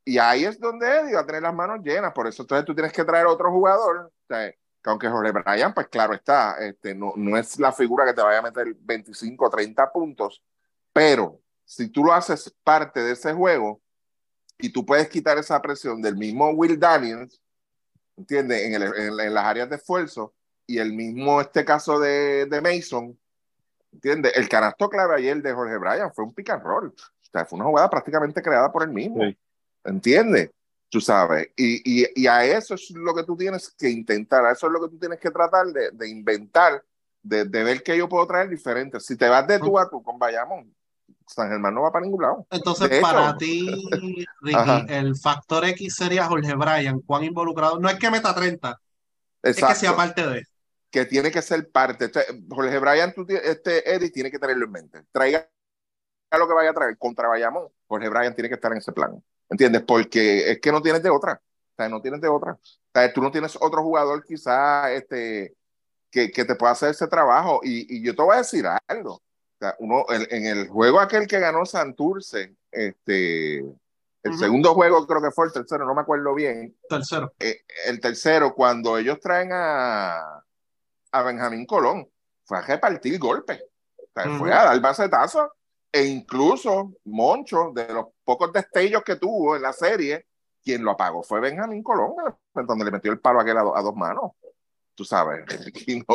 [0.05, 2.13] Y ahí es donde Eddie va a tener las manos llenas.
[2.13, 4.07] Por eso entonces tú tienes que traer otro jugador.
[4.07, 4.53] O sea,
[4.85, 8.39] aunque Jorge Bryan, pues claro está, este, no, no es la figura que te vaya
[8.39, 10.43] a meter 25 o 30 puntos,
[10.93, 13.81] pero si tú lo haces parte de ese juego
[14.59, 17.41] y tú puedes quitar esa presión del mismo Will Daniels,
[18.17, 18.63] ¿entiendes?
[18.63, 20.35] En, en, las áreas de esfuerzo
[20.67, 23.19] y el mismo, este caso de, de Mason,
[23.93, 24.33] ¿entiendes?
[24.37, 26.87] El canasto clave ayer de Jorge Bryan fue un pick and roll.
[26.89, 29.23] O sea, fue una jugada prácticamente creada por él mismo.
[29.85, 30.51] ¿Entiendes?
[30.89, 34.53] tú sabes, y, y, y, a eso es lo que tú tienes que intentar, a
[34.53, 36.83] eso es lo que tú tienes que tratar de, de inventar,
[37.23, 39.01] de, de, ver qué yo puedo traer diferente.
[39.01, 40.73] Si te vas de tú a tú con Bayamón,
[41.27, 42.47] San Germán no va para ningún lado.
[42.51, 43.67] Entonces, para ti,
[44.41, 48.81] Ricky, el factor X sería Jorge Bryan, cuán involucrado, no es que meta 30,
[49.43, 50.43] es que sea parte de.
[50.91, 52.11] Que tiene que ser parte.
[52.49, 55.03] Jorge Bryan, tú, este Eddie, tiene que tenerlo en mente.
[55.13, 55.49] Traiga
[56.39, 59.23] lo que vaya a traer contra Bayamón, Jorge Bryan tiene que estar en ese plan.
[59.49, 59.83] ¿Entiendes?
[59.83, 61.41] Porque es que no tienes de otra.
[61.43, 62.53] O sea, no tienes de otra.
[62.53, 62.59] O
[62.93, 65.55] sea, tú no tienes otro jugador quizá este,
[66.11, 67.61] que, que te pueda hacer ese trabajo.
[67.63, 69.23] Y, y, yo te voy a decir algo.
[69.57, 75.23] O sea, uno, en, el juego aquel que ganó Santurce, este, el segundo juego creo
[75.23, 76.77] que fue el tercero, no me acuerdo bien.
[76.89, 77.33] Tercero.
[77.39, 80.45] Eh, el tercero, cuando ellos traen a,
[81.13, 82.07] a Benjamín Colón,
[82.45, 83.63] fue a repartir golpes.
[83.97, 85.53] O sea, Fue a dar macetazo
[85.93, 90.27] e incluso Moncho, de los pocos destellos que tuvo en la serie,
[90.63, 92.13] quien lo apagó fue Benjamín Colón,
[92.55, 94.33] donde le metió el palo a, aquel a, dos manos.
[94.95, 95.45] Tú sabes,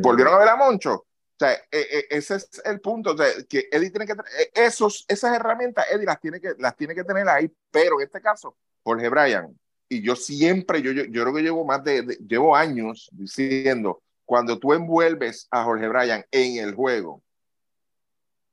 [0.00, 1.06] volvieron a ver a Moncho.
[1.40, 3.14] O sea, e, e, ese es el punto,
[3.48, 7.04] que Eddie tiene que e, esos, esas herramientas, Eddie las tiene, que, las tiene que
[7.04, 9.56] tener ahí, pero en este caso, Jorge Bryan,
[9.88, 14.58] y yo siempre, yo, yo, yo creo que llevo más de, llevo años diciendo, cuando
[14.58, 17.22] tú envuelves a Jorge Bryan en el juego,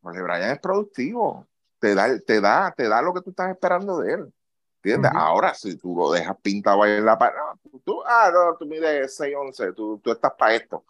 [0.04, 1.48] Jorge Bryan es productivo,
[1.80, 4.34] te da, te da, te da lo que tú estás esperando de él.
[4.84, 5.12] ¿Entiendes?
[5.16, 7.40] Ahora, si tú lo dejas pintado ahí en la pared,
[7.84, 10.86] tú, ah, no, tú mides 6'11, tú, tú estás para esto.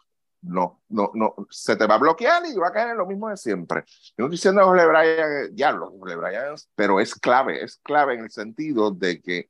[0.46, 3.30] No, no, no, se te va a bloquear y va a caer en lo mismo
[3.30, 3.84] de siempre.
[3.86, 8.14] Yo no estoy diciendo Jorge Bryan, ya lo Jorge Bryan, pero es clave, es clave
[8.14, 9.50] en el sentido de que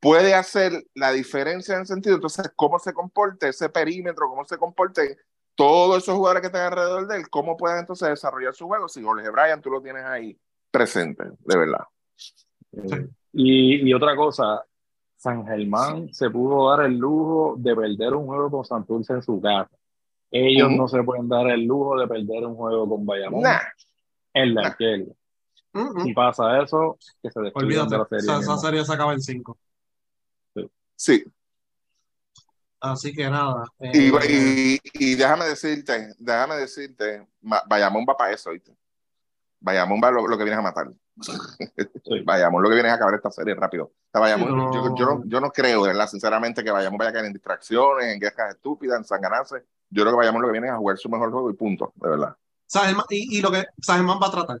[0.00, 4.56] puede hacer la diferencia en el sentido, entonces, cómo se comporte ese perímetro, cómo se
[4.56, 5.18] comporte
[5.54, 9.02] todos esos jugadores que están alrededor de él, cómo pueden entonces desarrollar su juego si
[9.02, 10.38] Jorge Bryan tú lo tienes ahí
[10.70, 11.84] presente, de verdad.
[13.32, 14.64] Y, y, otra cosa,
[15.16, 19.40] San Germán se pudo dar el lujo de perder un juego con Santurce en su
[19.40, 19.70] casa.
[20.30, 23.42] Ellos no se pueden dar el lujo de perder un juego con Bayamón
[24.32, 24.76] en la
[25.72, 26.02] nah.
[26.02, 28.40] Si pasa eso, que se Olvídate, de la serie.
[28.40, 29.58] esa, serie se acaba en 5.
[30.96, 31.24] Sí,
[32.80, 33.64] Así que nada.
[33.78, 38.74] y, eh, y, y déjame decirte, déjame decirte, Bayamón va para eso, ¿viste?
[39.60, 40.90] Bayamón va lo, lo que vienes a matar.
[41.20, 41.32] Sí.
[42.24, 43.84] Bayamón lo que vienes a acabar esta serie rápido.
[43.84, 44.72] O sea, Bayamón, Sí, no.
[44.72, 46.08] yo, yo, no, yo no creo, ¿verdad?
[46.08, 49.62] Sinceramente, que Bayamón vaya a caer en distracciones, en guerras estúpidas, en sanganarse.
[49.90, 51.92] Yo creo que Bayamón lo que viene es a jugar su mejor juego y punto,
[51.96, 52.36] de verdad.
[52.66, 54.58] San Germán- y, y lo que San Germán va a tratar.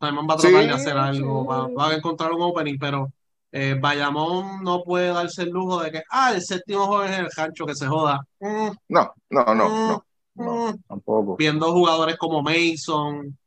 [0.00, 1.46] San Germán va a tratar Sí, de hacer algo, sí.
[1.46, 3.12] va, va a encontrar un opening, pero
[3.52, 7.30] eh, Bayamón no puede darse el lujo de que, ah, el séptimo juego es el
[7.36, 8.20] rancho que se joda.
[8.40, 10.06] Mm, No, no, no, mm, no.
[10.36, 10.76] No, mm.
[10.88, 11.38] tampoco.
[11.38, 13.38] Viendo jugadores como Mason,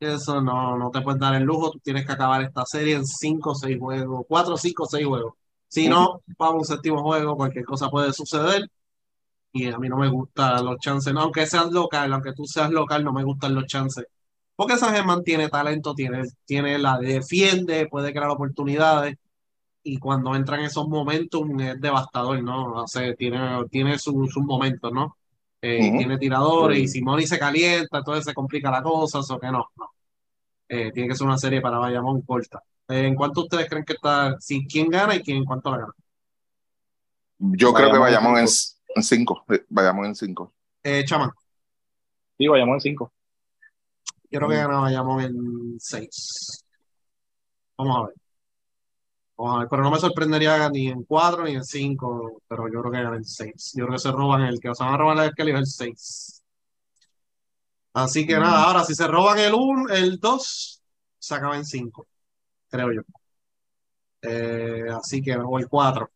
[0.00, 3.06] eso no, no te puedes dar el lujo, tú tienes que acabar esta serie en
[3.06, 5.34] 5 o 6 juegos, 4, 5, 6 juegos.
[5.68, 8.68] Si no, para un séptimo juego, cualquier cosa puede suceder.
[9.56, 12.70] Y a mí no me gustan los chances, no, aunque seas local, aunque tú seas
[12.70, 14.06] local, no me gustan los chances.
[14.56, 19.16] Porque San Germán tiene talento, tiene, tiene la defiende, puede crear oportunidades.
[19.84, 22.74] Y cuando entran esos momentos es devastador, ¿no?
[22.84, 23.38] O sea, tiene,
[23.70, 25.16] tiene sus sus momentos, ¿no?
[25.62, 26.94] Eh, y tiene tiradores, y Sí.
[27.00, 29.90] Simoni se calienta, entonces se complica la cosa, eso que no, no.
[30.68, 32.62] Eh, tiene que ser una serie para Bayamón corta.
[32.88, 34.36] Eh, ¿en cuánto ustedes creen que está?
[34.40, 35.92] Si quién gana y quién en cuánto la gana?
[37.38, 39.44] Yo creo que Bayamón en vayamos en, cinco.
[39.48, 40.52] sí, Vayamos en cinco.
[40.82, 41.30] Eh, Chamán,
[42.38, 43.12] Sí, vayamos en cinco.
[44.30, 46.64] yo creo que gana Bayamón en 6.
[47.76, 48.14] Vamos a ver.
[49.36, 52.80] Vamos a ver, pero no me sorprendería ni en 4 ni en 5, pero yo
[52.80, 53.72] creo que ganan en 6.
[53.76, 55.66] Yo creo que se roban el que se van a robar el que eligió el
[55.66, 56.42] 6.
[57.92, 58.40] Así que Mm.
[58.40, 60.82] nada, ahora si se roban el 1, el 2,
[61.18, 62.06] se acaba en 5,
[62.70, 63.02] creo yo.
[64.22, 66.10] Eh, así que, o el 4.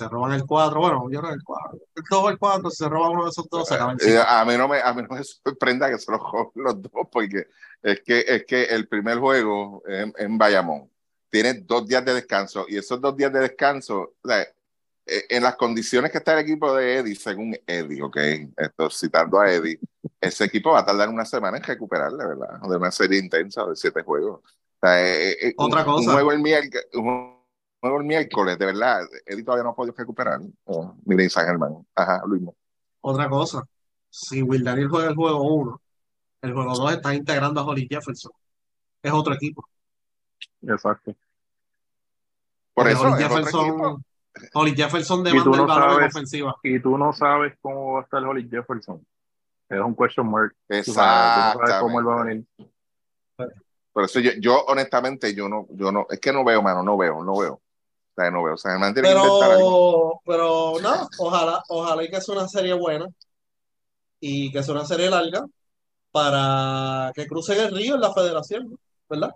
[0.00, 1.78] Se roban el 4, bueno, yo que el 4.
[1.94, 3.98] El 2 o el 4, si se roban uno de esos dos, se acaba en
[4.00, 4.22] Eh, 5.
[4.26, 6.90] a, mí no me, a mí no me sorprenda que se los joden los dos,
[7.12, 7.46] porque
[7.82, 10.90] es que, es que el primer juego en, en Bayamón
[11.28, 14.40] tiene dos días de descanso y esos dos días de descanso, o sea,
[15.06, 18.16] eh, en las condiciones que está el equipo de Eddie, según Eddie, ok,
[18.56, 19.78] esto citando a Eddie,
[20.20, 23.64] ese equipo va a tardar una semana en recuperar, de verdad, de una serie intensa
[23.66, 24.40] de siete juegos.
[24.82, 26.08] O sea, eh, Otra un, cosa.
[26.08, 27.29] Un juego el miércoles, un
[27.82, 30.40] el miércoles, de verdad, Eddie todavía no ha podido recuperar.
[30.64, 31.86] Oh, miren, San Germán.
[31.94, 32.42] Ajá, Luis.
[33.00, 33.62] Otra cosa,
[34.10, 35.80] si Will Daniel juega el juego 1,
[36.42, 38.32] el juego 2 está integrando a Holly Jefferson.
[39.02, 39.64] Es otro equipo.
[40.62, 41.12] Exacto.
[42.74, 43.22] Por Porque eso Holly.
[43.22, 44.04] Jefferson,
[44.54, 46.56] Holly Jefferson demanda no el valor en sabes- ofensiva.
[46.62, 49.04] Y tú no sabes cómo va a estar Holly Jefferson.
[49.68, 50.54] Es un question mark.
[50.68, 52.46] Tú sabes, tú no sabes cómo él va a venir.
[53.92, 56.96] Por eso yo, yo honestamente, yo no, yo no, es que no veo, mano, no
[56.96, 57.60] veo, no veo.
[58.22, 58.54] Sea, no veo.
[58.54, 60.20] O sea, Germán tiene que inventar algo.
[60.24, 63.06] Pero, pero no, ojalá, ojalá y que sea una serie buena
[64.20, 65.44] y que sea una serie larga
[66.10, 68.78] para que crucen el río en la federación.
[69.08, 69.30] ¿verdad?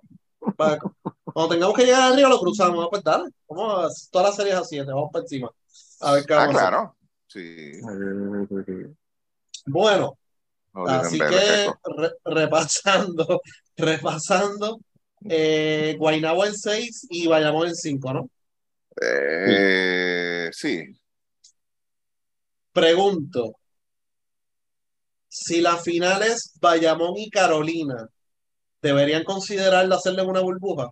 [0.56, 0.78] Para-
[1.24, 2.88] cuando tengamos que llegar al río lo cruzamos, ¿no?
[2.90, 5.50] pues dale, vamos a todas las series a siete, vamos para encima.
[6.00, 6.68] A ver qué Ah, vamos a hacer.
[6.70, 6.96] claro.
[7.26, 7.72] Sí.
[9.66, 10.16] Bueno,
[10.86, 13.40] así que re- repasando,
[13.76, 14.78] repasando,
[15.28, 18.28] eh, Guaynabo en 6 y Bayamón en 5, ¿no?
[19.00, 20.94] Eh, sí.
[22.78, 23.42] Pregunto,
[25.28, 28.08] si la final es Bayamón y Carolina,
[28.82, 30.90] ¿deberían considerarla hacerle una burbuja?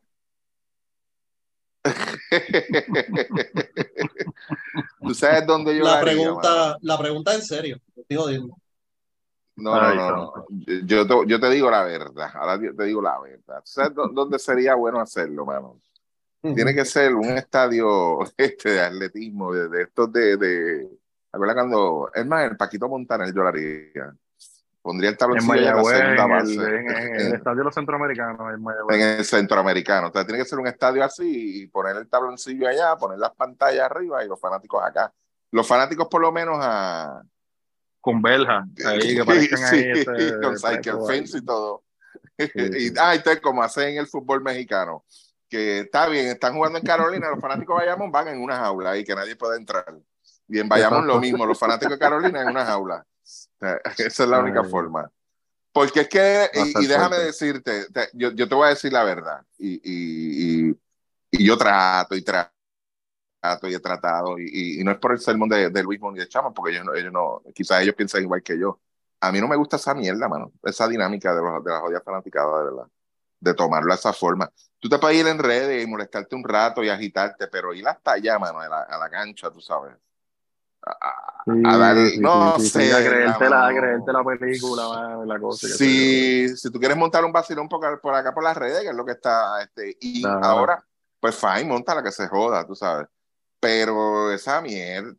[5.05, 8.57] ¿Tú sabes dónde yo La haría, pregunta, la pregunta en serio, estoy jodiendo.
[9.57, 10.32] No, no, no, no.
[10.86, 12.30] Yo te, yo te digo la verdad.
[12.34, 13.59] Ahora te digo la verdad.
[13.64, 15.80] ¿Tú sabes dó- dónde sería bueno hacerlo, mano?
[16.43, 20.88] Tiene que ser un estadio este, de atletismo, de, de estos de, de.
[21.30, 22.11] ¿Acuerdas cuando?
[22.12, 24.12] Es más, el Paquito Montaner yo lo haría.
[24.82, 28.40] Pondría el En tabloncillo en la en el, en, el estadio de los centroamericanos,
[28.90, 30.09] en el centroamericano.
[30.09, 33.32] O sea, tiene que ser un estadio así y poner el tabloncillo allá, poner las
[33.32, 35.12] pantallas arriba y los fanáticos acá.
[35.53, 37.22] Los fanáticos por lo menos a...
[38.01, 39.90] Con Belja, ahí que Sí, ahí.
[39.95, 41.84] Este, con cycle fence y todo.
[42.36, 42.49] sí.
[42.55, 45.05] y, ah, entonces como hacen en el fútbol mexicano,
[45.53, 48.96] que está bien, están jugando en Carolina, los fanáticos de Bayamón van en una jaula
[48.96, 49.84] y que nadie puede entrar.
[50.48, 53.05] Y en Bayamón lo mismo, los fanáticos de Carolina en una jaula.
[53.98, 54.70] Esa es la única Ay.
[54.70, 55.11] forma.
[55.70, 57.24] Porque es que, a y, y déjame fuerte.
[57.26, 60.80] decirte, te- yo, yo te voy a decir la verdad, y, y, y,
[61.32, 62.50] y yo trato y trato
[63.64, 66.18] y he tratado, y, y- y no es por el sermón de, de Luis Moni
[66.18, 68.80] de Chama, porque ellos no, ellos no, quizás ellos piensan igual que yo.
[69.20, 72.00] A mí no me gusta esa mierda, mano, esa dinámica de, los, de la jodida
[72.00, 72.86] fanaticada, de verdad,
[73.40, 74.50] de tomarlo de esa forma.
[74.82, 78.14] Tú te puedes ir en redes y molestarte un rato y agitarte, pero ir hasta
[78.14, 79.94] allá, mano, a la, a la cancha, tú sabes.
[80.82, 82.92] a, dar, no sé.
[82.92, 85.68] a, creerte la, creerte la, película, la cosa.
[85.68, 88.94] Sí, si tú quieres montar un vacilón por, por acá por las redes, que es
[88.96, 90.84] lo que está, este, y ahora,
[91.20, 93.06] pues fine, monta la que se joda, tú sabes.
[93.60, 95.14] Pero esa mierda,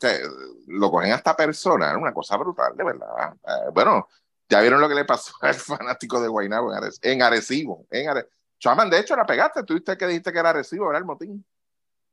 [0.68, 3.34] lo cogen hasta personal, una cosa brutal, de verdad.
[3.47, 4.09] Eh, bueno,
[4.49, 7.88] ya vieron lo que le pasó al fanático de Guaynabo en, Arecibo.
[7.89, 8.43] En Arecibo.
[8.64, 9.64] Chaman, de hecho, la pegaste.
[9.64, 11.01] Tú que dijiste que era Arecibo, ¿verdad?
[11.01, 11.45] El motín.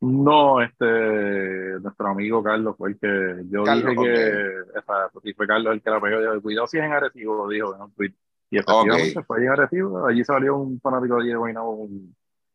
[0.01, 5.83] No, este, nuestro amigo Carlos fue el que yo dije que, y fue Carlos el
[5.83, 6.43] que la pegó.
[6.43, 8.15] cuidado si es en Arecibo, dijo en un tweet.
[8.51, 10.05] Y efectivamente fue en Arecibo.
[10.05, 11.89] Allí salió un fanático de allí de Guaynabo,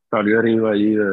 [0.09, 1.05] salió herido allí de,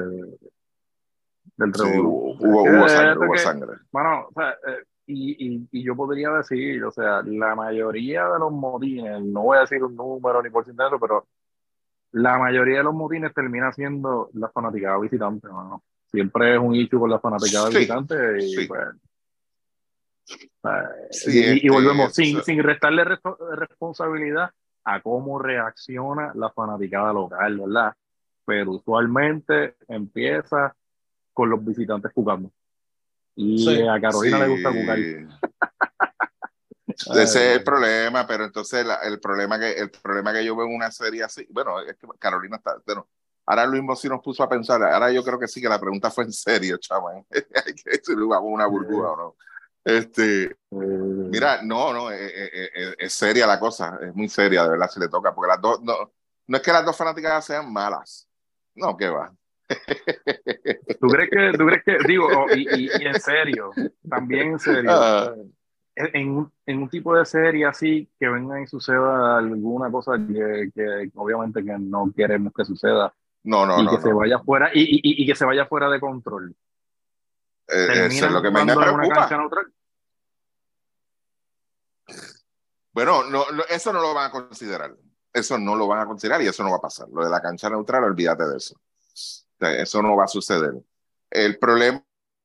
[1.58, 3.72] del sí, hubo, hubo, sangre, hubo sangre.
[3.92, 8.38] Bueno, o sea, eh, y, y, y, yo podría decir, o sea, la mayoría de
[8.40, 11.26] los motines, no voy a decir un número ni por ciento, pero
[12.12, 15.82] la mayoría de los motines termina siendo la fanaticada visitante, ¿no?
[16.12, 18.88] siempre es un issue con la fanaticada sí, visitante y pues,
[21.26, 23.04] y, volvemos sin, sin restarle
[23.56, 24.50] responsabilidad
[24.84, 27.94] a cómo reacciona la fanaticada local, ¿verdad?
[28.44, 30.74] Pero usualmente empieza
[31.32, 32.50] con los visitantes jugando.
[33.34, 34.98] Y a Carolina le gusta jugar.
[37.14, 40.74] Ese es el problema, pero entonces el, problema que, el problema que yo veo en
[40.74, 43.08] una serie así, bueno, es que Carolina está, bueno,
[43.44, 46.10] Ahora Luis Mossi nos puso a pensar, ahora yo creo que sí que la pregunta
[46.10, 47.24] fue en serio, chaval.
[47.30, 49.36] Hay que vamos una burbuja o no.
[49.84, 54.62] Este, mira, no, no, es, eh, eh, eh, es, seria la cosa, es muy seria,
[54.62, 56.12] de verdad, si le toca, porque las dos, no,
[56.46, 58.28] no es que las dos fanáticas sean malas,
[58.76, 59.34] no, ¿qué va?
[61.00, 63.72] ¿Tú crees que, tú crees que digo, oh, y, y, en serio,
[64.08, 65.34] también en serio, ah.
[65.94, 71.10] En, en, un tipo de serie así, que venga y suceda alguna cosa que, que
[71.14, 73.14] obviamente que no queremos que suceda,
[73.44, 73.90] no, no, y no.
[73.90, 76.54] Que se vaya fuera, y, y, y, que se vaya fuera de control.
[77.68, 79.28] Eh, eso es lo que me, preocupa.
[82.92, 84.94] Bueno, no, eso no lo van a considerar.
[85.32, 87.08] Eso no lo van a considerar y eso no va a pasar.
[87.08, 88.78] Lo de la cancha neutral, olvídate de eso.
[89.58, 90.74] eso no va a suceder.
[91.30, 92.04] El problema,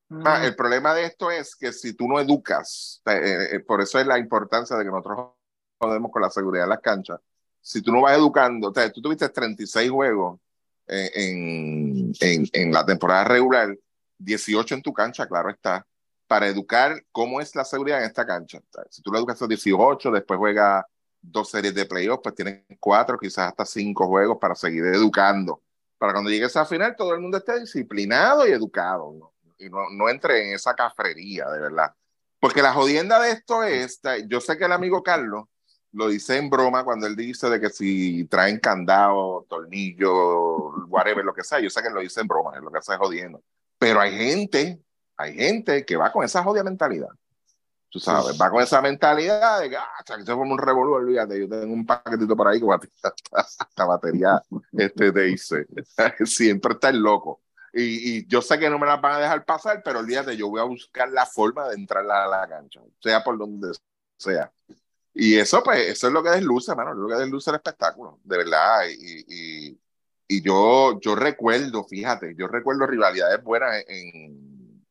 [0.10, 0.44] mm.
[0.44, 4.08] el problema de esto es que si tú no educas, eh, eh, por eso es
[4.08, 5.32] la importancia de que nosotros
[5.78, 7.20] podemos con la seguridad de las canchas.
[7.62, 10.40] Si tú no vas educando, tú tuviste 36 juegos
[10.88, 13.78] en, en, en, la temporada regular,
[14.20, 15.86] 18 en tu cancha, claro está,
[16.28, 18.62] para educar cómo es la seguridad en esta cancha.
[18.90, 20.86] Si tú lo educas a 18, después juega
[21.22, 25.62] dos series de playoffs, pues tienes cuatro, quizás hasta cinco juegos para seguir educando.
[25.98, 29.34] Para cuando llegues a final, todo el mundo esté disciplinado y educado, ¿no?
[29.58, 31.94] Y no, no entre en esa cafrería, de verdad.
[32.40, 35.46] Porque la jodienda de esto es, yo sé que el amigo Carlos
[35.92, 41.34] lo dice en broma cuando él dice de que si traen candado, tornillo, whatever, lo
[41.34, 43.42] que sea, yo sé que lo dice en broma, es lo que hace jodiendo.
[43.80, 44.80] Pero hay gente,
[45.16, 47.10] hay gente que va con esa jodida mentalidad.
[47.90, 51.48] Tú sabes, va con esa mentalidad de que, ah, se forma un revolú, olvídate, yo
[51.48, 54.42] tengo un paquetito por ahí que esta batería
[54.74, 55.66] este, te dice,
[56.26, 57.42] siempre está el loco.
[57.80, 60.50] Y, y, yo sé que no me las van a dejar pasar, pero olvídate, yo
[60.50, 63.72] voy a buscar la forma de entrar a la cancha, sea por donde
[64.18, 64.52] sea.
[65.14, 68.38] Y eso, pues, eso es lo que desluce, hermano, lo que desluce el espectáculo, de
[68.38, 68.82] verdad.
[68.90, 69.80] Y, y,
[70.28, 74.84] y, yo, yo recuerdo, fíjate, yo recuerdo rivalidades buenas en,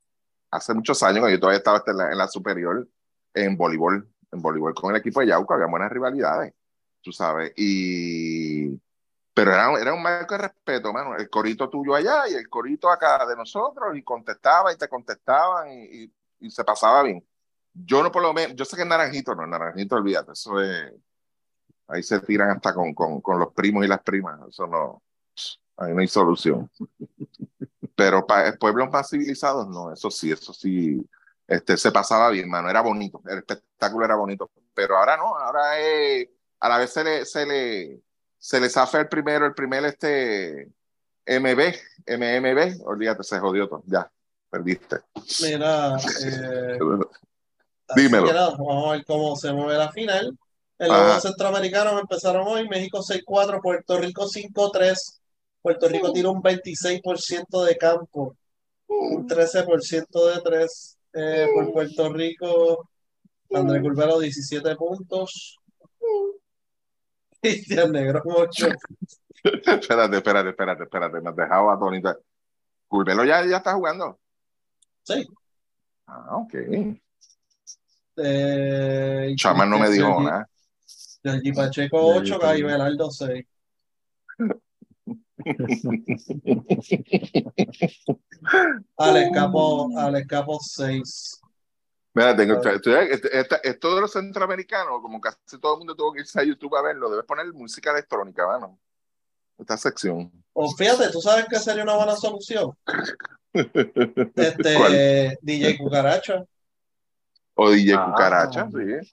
[0.53, 2.89] hace muchos años, cuando yo todavía estaba en la, en la superior,
[3.34, 6.55] en voleibol, en voleibol con el equipo de Yauca, había buenas rivalidades,
[7.03, 7.53] tú sabes.
[7.57, 8.80] Y,
[9.37, 11.14] pero era, era un marco de respeto, mano.
[11.14, 15.68] El corito tuyo allá y el corito acá de nosotros, y contestaba y te contestaban
[15.70, 16.11] y,
[16.41, 17.22] y se pasaba bien.
[17.74, 20.91] Yo no por lo menos, yo sé que es naranjito, no, naranjito, olvídate, eso es,
[21.87, 25.03] ahí se tiran hasta con, con, con los primos y las primas, eso no,
[25.76, 26.70] ahí no hay solución.
[27.95, 31.07] Pero para pueblos más civilizados, no, eso sí, eso sí,
[31.47, 35.78] este, se pasaba bien, mano, era bonito, el espectáculo era bonito, pero ahora no, ahora
[35.78, 36.26] es,
[36.59, 38.06] a la vez se le, se le,
[38.47, 40.68] se le zafa el primero, el primer este
[41.26, 41.74] MB,
[42.07, 44.09] MMB, olvídate, se jodió todo, ya,
[44.49, 45.01] perdiste.
[45.42, 46.78] Mira, eh,
[47.97, 48.57] Dímelo.
[48.57, 50.38] vamos a ver cómo se mueve la final.
[50.78, 54.94] En los centroamericanos empezaron hoy, México 6-4, Puerto Rico 5-3.
[55.61, 58.36] Puerto Rico tiene un 26% de campo,
[58.86, 62.88] un 13% de 3 eh, por Puerto Rico.
[63.53, 65.59] André Culvero 17 puntos.
[67.47, 68.66] Cristian Negro 8.
[69.44, 71.20] espérate, espérate, espérate, espérate.
[71.20, 72.18] Me has dejado atónita.
[72.88, 74.18] ¿Culvero ya, ya está jugando?
[75.05, 75.24] Sí.
[76.07, 76.55] Ah, ok.
[78.16, 80.49] Eh, Chama no me dijo nada.
[80.84, 83.44] Sergi Pacheco 8, Gaby Velardo 6.
[88.99, 91.40] Alex Capo, Alex Capo 6.
[92.17, 92.59] Mira, tengo,
[93.62, 96.81] esto de los centroamericanos, como casi todo el mundo tuvo que irse a YouTube a
[96.81, 98.79] verlo, debes poner música electrónica, mano.
[99.59, 100.33] Esta sección.
[100.55, 102.75] O fíjate, ¿tú sabes que sería una buena solución?
[104.35, 106.43] este, DJ Cucaracha.
[107.53, 109.09] O DJ ah, Cucaracha, sí.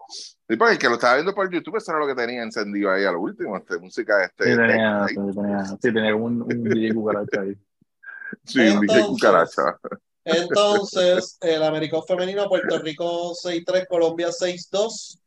[0.48, 2.90] Sí, porque el que lo estaba viendo por YouTube, eso era lo que tenía encendido
[2.90, 4.46] ahí al último, este, música este.
[4.46, 7.58] Sí, tenía, sí, tenía, sí, tenía un, un DJ Cucaracha ahí.
[8.46, 9.78] Sí, un DJ Cucaracha.
[10.26, 15.20] Entonces, el América femenino, Puerto Rico 6-3, Colombia 6-2.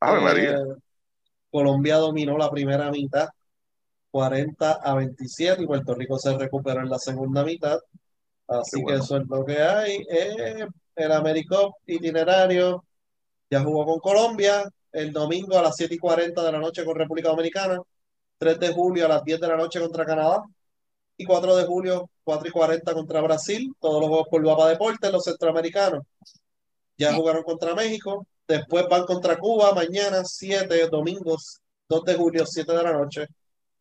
[0.00, 0.62] Ah, María.
[1.50, 3.28] Colombia dominó la primera mitad,
[4.10, 7.78] 40 a 27, y Puerto Rico se recuperó en la segunda mitad.
[8.46, 10.06] Así que eso es lo que hay.
[10.08, 10.66] Eh,
[10.96, 12.84] el América itinerario
[13.50, 16.96] ya jugó con Colombia el domingo a las 7 y 40 de la noche con
[16.96, 17.80] República Dominicana,
[18.38, 20.42] 3 de julio a las 10 de la noche contra Canadá,
[21.18, 25.12] y 4 de julio, 4 y 40 contra Brasil, todos los juegos por Guapa Deportes,
[25.12, 26.04] los centroamericanos.
[26.96, 32.72] Ya jugaron contra México, después van contra Cuba mañana, 7 domingos, 2 de julio, 7
[32.72, 33.26] de la noche,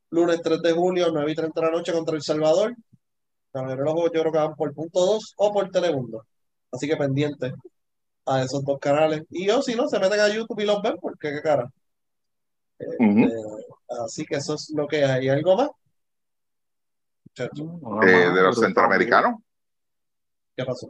[0.10, 2.76] lunes 3 de julio, 9 y 30 de la noche contra El Salvador.
[3.54, 6.26] La los juegos yo creo que van por punto 2 o por Telemundo.
[6.72, 7.54] Así que pendiente
[8.26, 9.24] a esos dos canales.
[9.30, 11.72] Y yo, si no, se meten a YouTube y los ven, porque qué cara.
[12.78, 13.34] Este,
[14.04, 15.30] así que eso es lo que hay.
[15.30, 15.70] ¿Algo más?
[17.40, 19.42] Eh, de los centroamericanos.
[20.56, 20.90] ¿Qué pasó?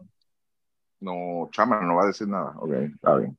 [0.99, 2.53] No, Chama no va a decir nada.
[2.57, 3.37] Ok, está bien.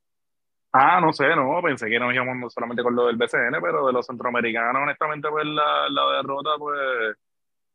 [0.70, 3.92] Ah, no sé, no, pensé que nos íbamos solamente con lo del BCN, pero de
[3.92, 7.16] los centroamericanos, honestamente, pues la, la derrota, pues,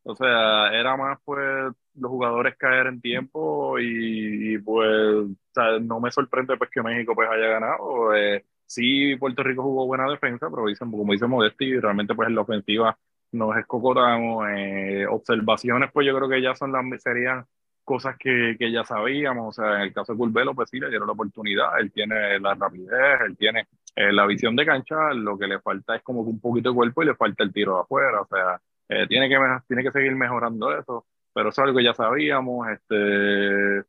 [0.04, 6.00] o sea, era más, pues, los jugadores caer en tiempo y, pues, o sea, no
[6.00, 8.16] me sorprende, pues, que México, pues, haya ganado.
[8.16, 12.36] Eh, sí, Puerto Rico jugó buena defensa, pero dicen, como dice Modesti, realmente, pues, en
[12.36, 12.98] la ofensiva
[13.34, 14.48] nos escocotamos.
[14.56, 17.46] Eh, observaciones, pues yo creo que ya son las, serían
[17.84, 19.50] cosas que, que, ya sabíamos.
[19.50, 21.80] O sea, en el caso de Curvelo, pues sí, le dieron la oportunidad.
[21.80, 25.14] Él tiene la rapidez, él tiene eh, la visión de cancha.
[25.14, 27.76] Lo que le falta es como un poquito de cuerpo y le falta el tiro
[27.76, 28.22] de afuera.
[28.22, 31.06] O sea, eh, tiene, que, tiene que seguir mejorando eso.
[31.34, 32.68] Pero eso es algo que ya sabíamos.
[32.70, 33.84] Este,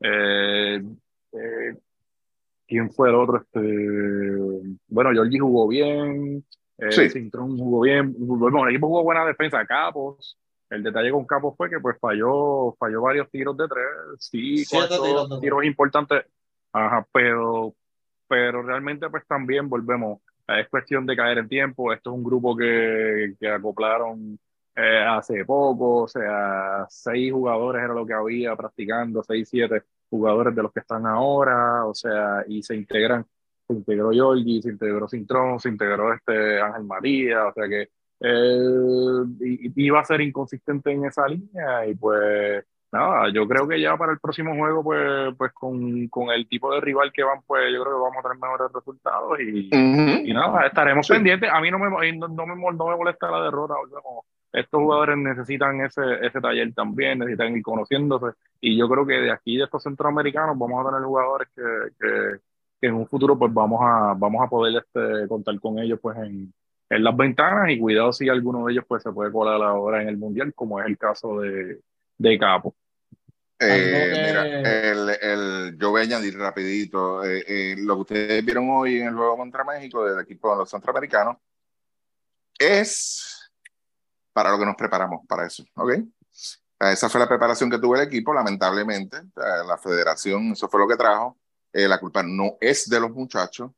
[0.00, 0.82] eh,
[2.66, 3.38] ¿Quién fue el otro?
[3.38, 3.60] Este,
[4.88, 6.44] bueno, Georgie jugó bien.
[6.78, 7.10] Eh, sí.
[7.10, 10.38] Cintrón jugó bien, bueno, el equipo jugó buena defensa, Capos.
[10.70, 13.86] El detalle con Capos fue que pues falló, falló varios tiros de tres,
[14.18, 16.24] sí, cuatro tiros, importantes,
[16.72, 17.74] ajá, pero,
[18.28, 22.54] pero realmente pues también volvemos, es cuestión de caer en tiempo, esto es un grupo
[22.54, 24.38] que, que acoplaron
[24.76, 30.54] eh, hace poco, o sea, seis jugadores era lo que había practicando, seis, siete jugadores
[30.54, 33.26] de los que están ahora, o sea, y se integran
[33.68, 37.88] se integró Yorgi, se integró Cintrón, se integró este Ángel María, o sea que
[39.76, 44.12] iba a ser inconsistente en esa línea y pues nada, yo creo que ya para
[44.12, 47.82] el próximo juego pues, pues con, con el tipo de rival que van pues yo
[47.82, 49.68] creo que vamos a tener mejores resultados y,
[50.28, 53.42] y nada, estaremos pendientes, a mí no me, no, no, me, no me molesta la
[53.42, 53.74] derrota,
[54.50, 59.30] estos jugadores necesitan ese, ese taller también, necesitan ir conociéndose y yo creo que de
[59.30, 61.62] aquí de estos centroamericanos vamos a tener jugadores que,
[62.00, 62.47] que
[62.80, 66.16] que en un futuro pues vamos a, vamos a poder este, contar con ellos pues
[66.18, 66.52] en,
[66.90, 70.08] en las ventanas y cuidado si alguno de ellos pues se puede colar ahora en
[70.08, 71.80] el mundial como es el caso de,
[72.16, 72.74] de Capo.
[73.60, 78.70] Eh, mira, el, el, yo voy a añadir rapidito eh, eh, lo que ustedes vieron
[78.70, 81.38] hoy en el juego contra México del equipo de los centroamericanos
[82.56, 83.50] es
[84.32, 85.94] para lo que nos preparamos para eso, ¿ok?
[86.78, 90.96] Esa fue la preparación que tuvo el equipo, lamentablemente, la federación, eso fue lo que
[90.96, 91.36] trajo
[91.72, 93.70] eh, la culpa no es de los muchachos,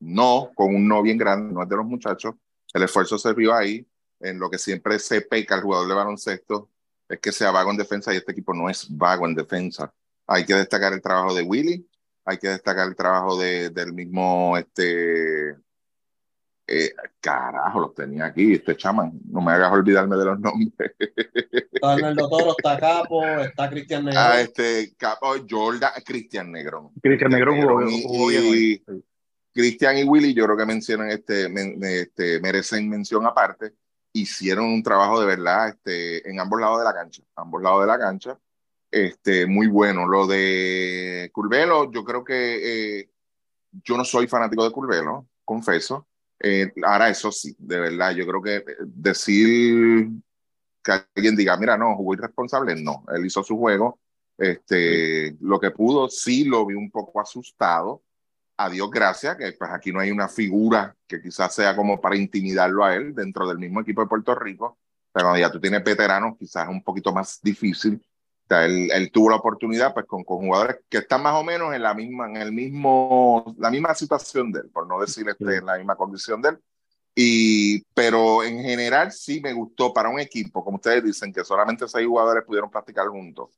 [0.00, 2.34] no, con un no bien grande, no es de los muchachos,
[2.72, 3.86] el esfuerzo se vio ahí,
[4.20, 6.70] en lo que siempre se peca el jugador de baloncesto,
[7.08, 9.92] es que sea vago en defensa y este equipo no es vago en defensa.
[10.26, 11.88] Hay que destacar el trabajo de Willy,
[12.24, 15.56] hay que destacar el trabajo de, del mismo este,
[16.66, 19.12] eh, carajo, los tenía aquí, este chaman.
[19.28, 20.92] No me hagas olvidarme de los nombres.
[21.72, 24.20] Está el Toro, está Capo, está Cristian Negro.
[24.24, 26.92] Ah, este, Capo, Jordan, Cristian Negro.
[27.02, 27.82] Cristian Negro jugó,
[28.32, 28.82] y,
[29.52, 31.52] Cristian y Willy, yo creo que mencionan, este,
[32.00, 33.74] este, merecen mención aparte.
[34.12, 37.22] Hicieron un trabajo de verdad este, en ambos lados de la cancha.
[37.36, 38.38] Ambos lados de la cancha.
[38.90, 40.06] Este, muy bueno.
[40.06, 43.10] Lo de Curvelo, yo creo que eh,
[43.84, 46.06] yo no soy fanático de Curvelo, confeso
[46.46, 50.10] eh, ahora, eso sí, de verdad, yo creo que eh, decir
[50.82, 53.98] que alguien diga, mira, no, jugó irresponsable, no, él hizo su juego,
[54.36, 58.02] este, lo que pudo, sí lo vi un poco asustado,
[58.58, 62.16] a Dios gracias, que pues aquí no hay una figura que quizás sea como para
[62.16, 64.78] intimidarlo a él dentro del mismo equipo de Puerto Rico,
[65.12, 68.04] pero cuando ya tú tienes veteranos, quizás es un poquito más difícil,
[68.50, 71.94] él, tuvo la oportunidad pues con, con, jugadores que están más o menos en la
[71.94, 75.76] misma, en el mismo, la misma situación de él, por no decir este, en la
[75.76, 76.58] misma condición de él.
[77.16, 81.86] Y, pero en general sí me gustó para un equipo, como ustedes dicen, que solamente
[81.86, 83.50] seis jugadores pudieron practicar juntos.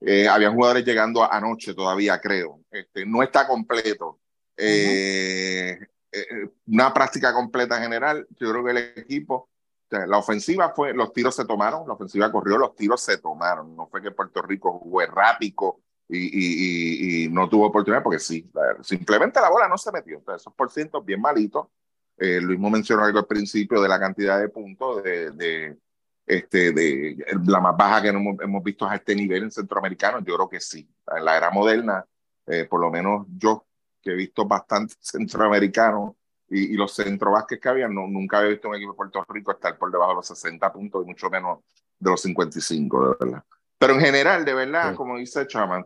[0.00, 2.60] Eh, habían jugadores llegando anoche todavía, creo.
[2.70, 4.18] Este, no está completo.
[4.56, 5.78] Eh,
[6.12, 8.26] eh, una práctica completa en general.
[8.38, 9.48] Yo creo que el equipo
[9.90, 13.76] la ofensiva fue, los tiros se tomaron, la ofensiva corrió, los tiros se tomaron.
[13.76, 18.50] No fue que Puerto Rico jugó errático y, y, y, no tuvo oportunidad, porque sí,
[18.82, 20.18] simplemente la bola no se metió.
[20.18, 21.68] Entonces, esos por cientos bien malitos.
[22.18, 25.78] Eh, Luis mencionó algo al principio de la cantidad de puntos, de, de,
[26.26, 30.20] este, de la más baja que hemos, hemos, visto a este nivel en centroamericano.
[30.20, 30.88] Yo creo que sí.
[31.14, 32.04] En la era moderna,
[32.46, 33.66] eh, por lo menos yo,
[34.00, 36.14] que he visto bastante centroamericanos,
[36.48, 39.52] y, y los centrovásquez que había, no, nunca había visto un equipo de Puerto Rico
[39.52, 41.60] estar por debajo de los 60 puntos y mucho menos
[41.98, 43.44] de los 55, de verdad.
[43.78, 45.84] Pero en general, de verdad, como dice Chama,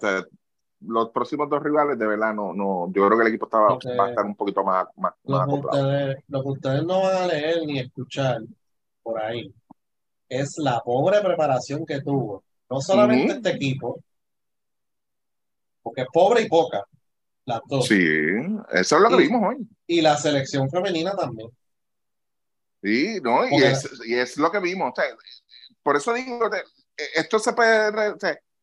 [0.80, 4.06] los próximos dos rivales, de verdad, no, no, yo creo que el equipo estaba, va
[4.06, 7.26] a estar un poquito más, más, lo, que ustedes, lo que ustedes no van a
[7.26, 8.40] leer ni escuchar
[9.02, 9.52] por ahí.
[10.28, 14.00] Es la pobre preparación que tuvo, no solamente este equipo,
[15.82, 16.84] porque es pobre y poca,
[17.82, 18.36] Sí,
[18.72, 19.68] eso es lo que vimos hoy.
[19.86, 21.50] Y la selección femenina también.
[22.82, 24.92] Sí, no, y es, y es, lo que vimos.
[25.82, 26.48] por eso digo,
[27.14, 28.14] esto se puede.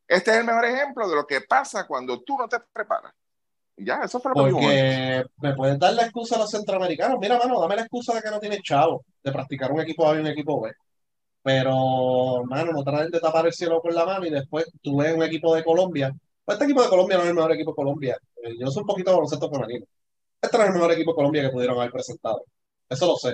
[0.07, 3.13] este es el mejor ejemplo de lo que pasa cuando tú no te preparas.
[3.80, 7.19] Ya, eso fue lo que Porque me pueden dar la excusa a los centroamericanos.
[7.19, 10.15] Mira, mano, dame la excusa de que no tienes chavo de practicar un equipo A
[10.15, 10.71] y un equipo B.
[11.43, 15.13] Pero, mano, no traten de tapar el cielo con la mano y después tú ves
[15.13, 16.11] un equipo de Colombia
[16.54, 18.18] este equipo de Colombia no es el mejor equipo de Colombia.
[18.43, 19.86] Eh, yo soy un poquito de baloncesto femenino.
[20.41, 22.43] Este no es el mejor equipo de Colombia que pudieron haber presentado.
[22.89, 23.34] Eso lo sé.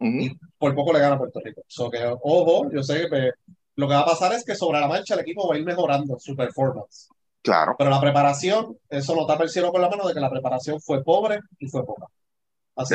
[0.00, 1.62] Y por poco le gana a Puerto Rico.
[1.66, 3.32] So que, ojo, yo sé que
[3.76, 5.64] lo que va a pasar es que sobre la marcha el equipo va a ir
[5.64, 7.08] mejorando su performance.
[7.42, 7.74] Claro.
[7.78, 10.80] Pero la preparación, eso no tapa el cielo con la mano de que la preparación
[10.80, 12.06] fue pobre y fue poca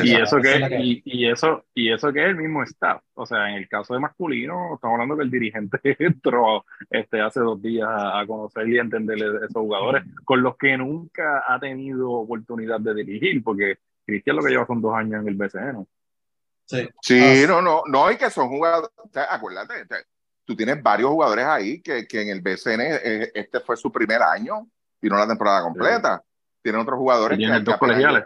[0.02, 3.02] y, eso que, y, eso, y eso que es el mismo staff.
[3.14, 7.40] O sea, en el caso de masculino, estamos hablando que el dirigente entró este, hace
[7.40, 12.10] dos días a, conocer y entender a esos jugadores con los que nunca ha tenido
[12.10, 15.86] oportunidad de dirigir, porque Cristian lo que lleva son dos años en el BCN.
[16.64, 18.90] Sí, sí no, no, no, y que son jugadores,
[19.30, 19.86] acuérdate,
[20.44, 24.20] tú tienes varios jugadores ahí que, que en el BCN eh, este fue su primer
[24.20, 24.66] año
[25.00, 26.22] y no la temporada completa.
[26.60, 27.38] Tienen otros jugadores.
[27.38, 28.24] tienen dos colegiales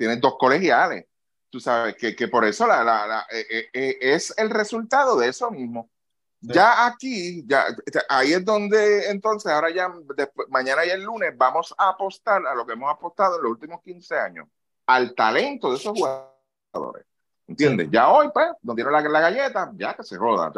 [0.00, 1.04] tienen dos colegiales.
[1.50, 5.18] Tú sabes que, que por eso la, la, la eh, eh, eh, es el resultado
[5.18, 5.90] de eso mismo.
[6.40, 7.66] Ya aquí, ya,
[8.08, 12.54] ahí es donde entonces, ahora ya, después, mañana y el lunes, vamos a apostar a
[12.54, 14.48] lo que hemos apostado en los últimos 15 años,
[14.86, 17.04] al talento de esos jugadores.
[17.46, 17.88] ¿Entiendes?
[17.90, 20.50] Ya hoy, pues, no dieron la, la, galleta, ya que se roda.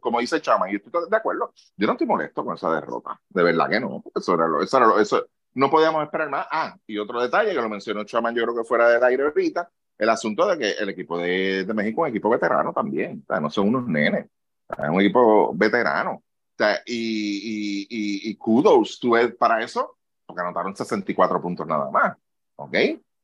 [0.00, 3.20] como dice Chama, y estoy de acuerdo, yo no estoy molesto con esa derrota.
[3.28, 4.02] De verdad que no.
[4.12, 5.24] Eso era lo, eso era lo, eso,
[5.58, 6.46] no podíamos esperar más.
[6.50, 9.68] Ah, y otro detalle que lo mencionó Chaman, yo creo que fuera del aire ahorita,
[9.98, 13.26] el asunto de que el equipo de, de México es un equipo veterano también, o
[13.26, 14.26] sea, no son unos nenes,
[14.70, 16.12] es un equipo veterano.
[16.12, 16.22] O
[16.56, 19.96] sea, y, y, y, kudos tú, para eso,
[20.26, 22.16] porque anotaron 64 puntos nada más,
[22.56, 22.74] ¿ok?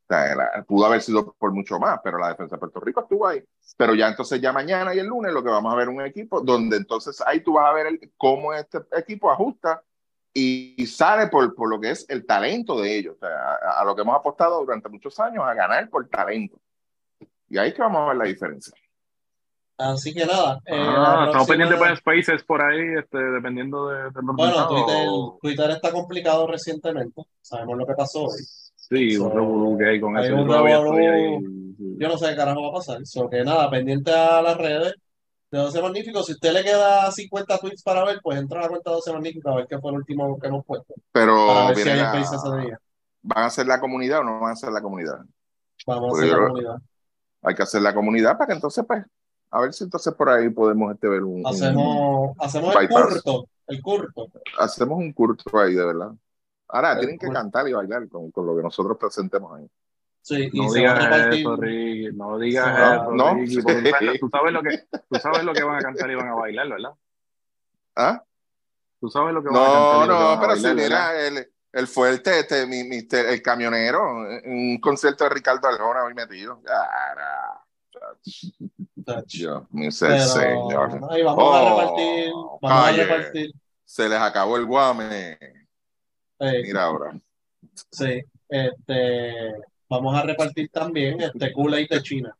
[0.08, 3.42] Sea, pudo haber sido por mucho más, pero la defensa de Puerto Rico estuvo ahí.
[3.76, 6.40] Pero ya entonces, ya mañana y el lunes, lo que vamos a ver un equipo
[6.40, 9.82] donde entonces ahí tú vas a ver el, cómo este equipo ajusta
[10.34, 13.94] y sale por, por, lo que es el talento de ellos, o sea, a, lo
[13.94, 16.60] que hemos apostado durante muchos años, a ganar por talento.
[17.48, 18.74] Y ahí es que vamos a ver la diferencia.
[19.78, 20.60] Así que nada.
[20.66, 25.08] Eh, ah, estamos pendientes de Spaces por ahí, este, dependiendo de, de Bueno, Twitter,
[25.40, 27.22] Twitter, está complicado recientemente.
[27.40, 28.42] Sabemos lo que pasó hoy.
[28.74, 30.30] Sí, un revolú que hay con eso.
[31.96, 33.06] Yo no sé qué carajo va a pasar.
[33.06, 34.94] So que nada, pendiente a las redes
[35.54, 36.26] de 12 Magníficos.
[36.26, 39.12] Si usted le queda 50 tweets para ver, pues entra a la cuenta de 12
[39.12, 40.94] Magníficos a ver qué fue el último que hemos puesto.
[41.12, 42.20] Pero para ver si hay la...
[42.20, 42.80] ese día.
[43.22, 45.20] ¿Van a hacer la comunidad o no van a hacer la comunidad?
[45.86, 46.76] Vamos a hacer la comunidad.
[47.42, 49.04] Hay que hacer la comunidad para que entonces, pues,
[49.50, 51.46] a ver si entonces por ahí podemos este, ver un.
[51.46, 53.48] Hacemos, un, hacemos el curto.
[53.66, 54.28] El curto.
[54.58, 56.10] Hacemos un curto ahí, de verdad.
[56.68, 59.66] Ahora, tienen que cantar y bailar con, con lo que nosotros presentemos ahí.
[60.24, 62.16] Sí, no digas eso, Ricky.
[62.16, 63.56] No digas eso, no, Ricky,
[64.18, 64.78] tú, sabes lo que,
[65.10, 66.92] tú sabes lo que van a cantar y van a bailar, ¿verdad?
[67.94, 68.24] ¿Ah?
[68.98, 70.08] Tú sabes lo que van a cantar.
[70.08, 74.02] No, no, pero si mira, el, el fuerte, este, mi, mi, el camionero,
[74.46, 76.58] un concierto de Ricardo Arjona hoy metido.
[76.62, 77.62] Cara.
[79.26, 81.00] Dios mío, señor.
[81.10, 82.32] Ahí vamos oh, a repartir.
[82.62, 83.52] Vamos a repartir.
[83.84, 85.38] Se les acabó el guame.
[86.40, 87.12] Mira ahora.
[87.90, 92.36] Sí, este vamos a repartir también este Kool-Aid de China.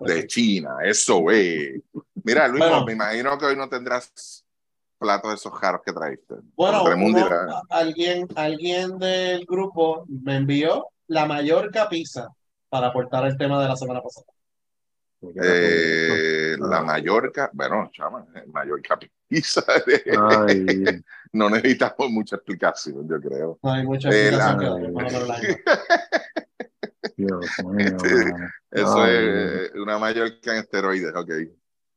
[0.00, 1.80] de China, eso es.
[2.24, 4.44] Mira, Luis, me imagino que hoy no tendrás
[4.98, 6.34] platos esos jaros que traíste.
[6.54, 12.28] Bueno, uno- alguien, alguien del grupo me envió la Mallorca pizza
[12.68, 14.26] para aportar el tema de la semana pasada.
[15.40, 16.82] Eh, la.
[16.82, 19.62] Mallorca, bueno, chama, eh, Mallorca pizza.
[19.68, 20.66] Ay,
[21.32, 23.58] no necesitamos mucha explicación, yo creo.
[23.62, 25.66] No hay mucha Eh, explicación la- que dar,
[27.16, 28.34] Dios mío, Este.
[28.70, 29.14] Eso Ay.
[29.16, 31.30] es eh, una Mallorca en esteroides, ok.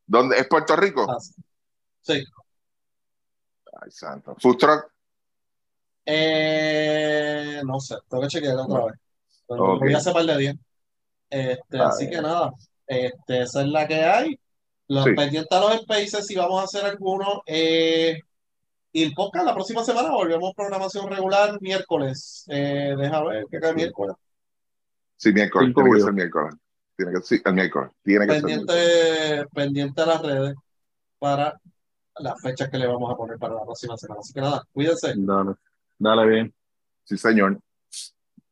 [0.07, 0.37] ¿Dónde?
[0.37, 1.05] ¿Es Puerto Rico?
[1.09, 1.17] Ah,
[2.01, 2.23] Sí.
[3.81, 4.35] Ay, santo.
[4.39, 4.85] Food truck.
[6.05, 8.95] Eh, no sé, tengo que chequear otra vez.
[9.47, 9.79] Pero Ok.
[9.81, 10.55] Voy a hace par de días.
[11.29, 12.51] Este, Ah, así que nada,
[12.87, 14.39] este, esa es la que hay.
[14.87, 15.13] Los Sí.
[15.15, 17.41] pendientes a los spaces, si vamos a hacer alguno.
[17.47, 18.19] Eh,
[18.91, 22.45] y el podcast la próxima semana volvemos programación regular miércoles.
[22.49, 24.15] Eh, deja ver qué cae miércoles.
[25.17, 25.73] Sí, miércoles.
[25.73, 26.55] Tiene que ser miércoles.
[26.95, 27.91] Tiene que sí, el miércoles.
[28.03, 28.67] Tiene que ser miércoles.
[28.67, 30.55] Pendiente, pendiente a las redes
[31.19, 31.59] para
[32.19, 34.19] las fechas que le vamos a poner para la próxima semana.
[34.21, 35.13] Así que nada, cuídense.
[35.15, 35.55] Dale,
[35.97, 36.53] dale bien.
[37.03, 37.59] Sí, señor.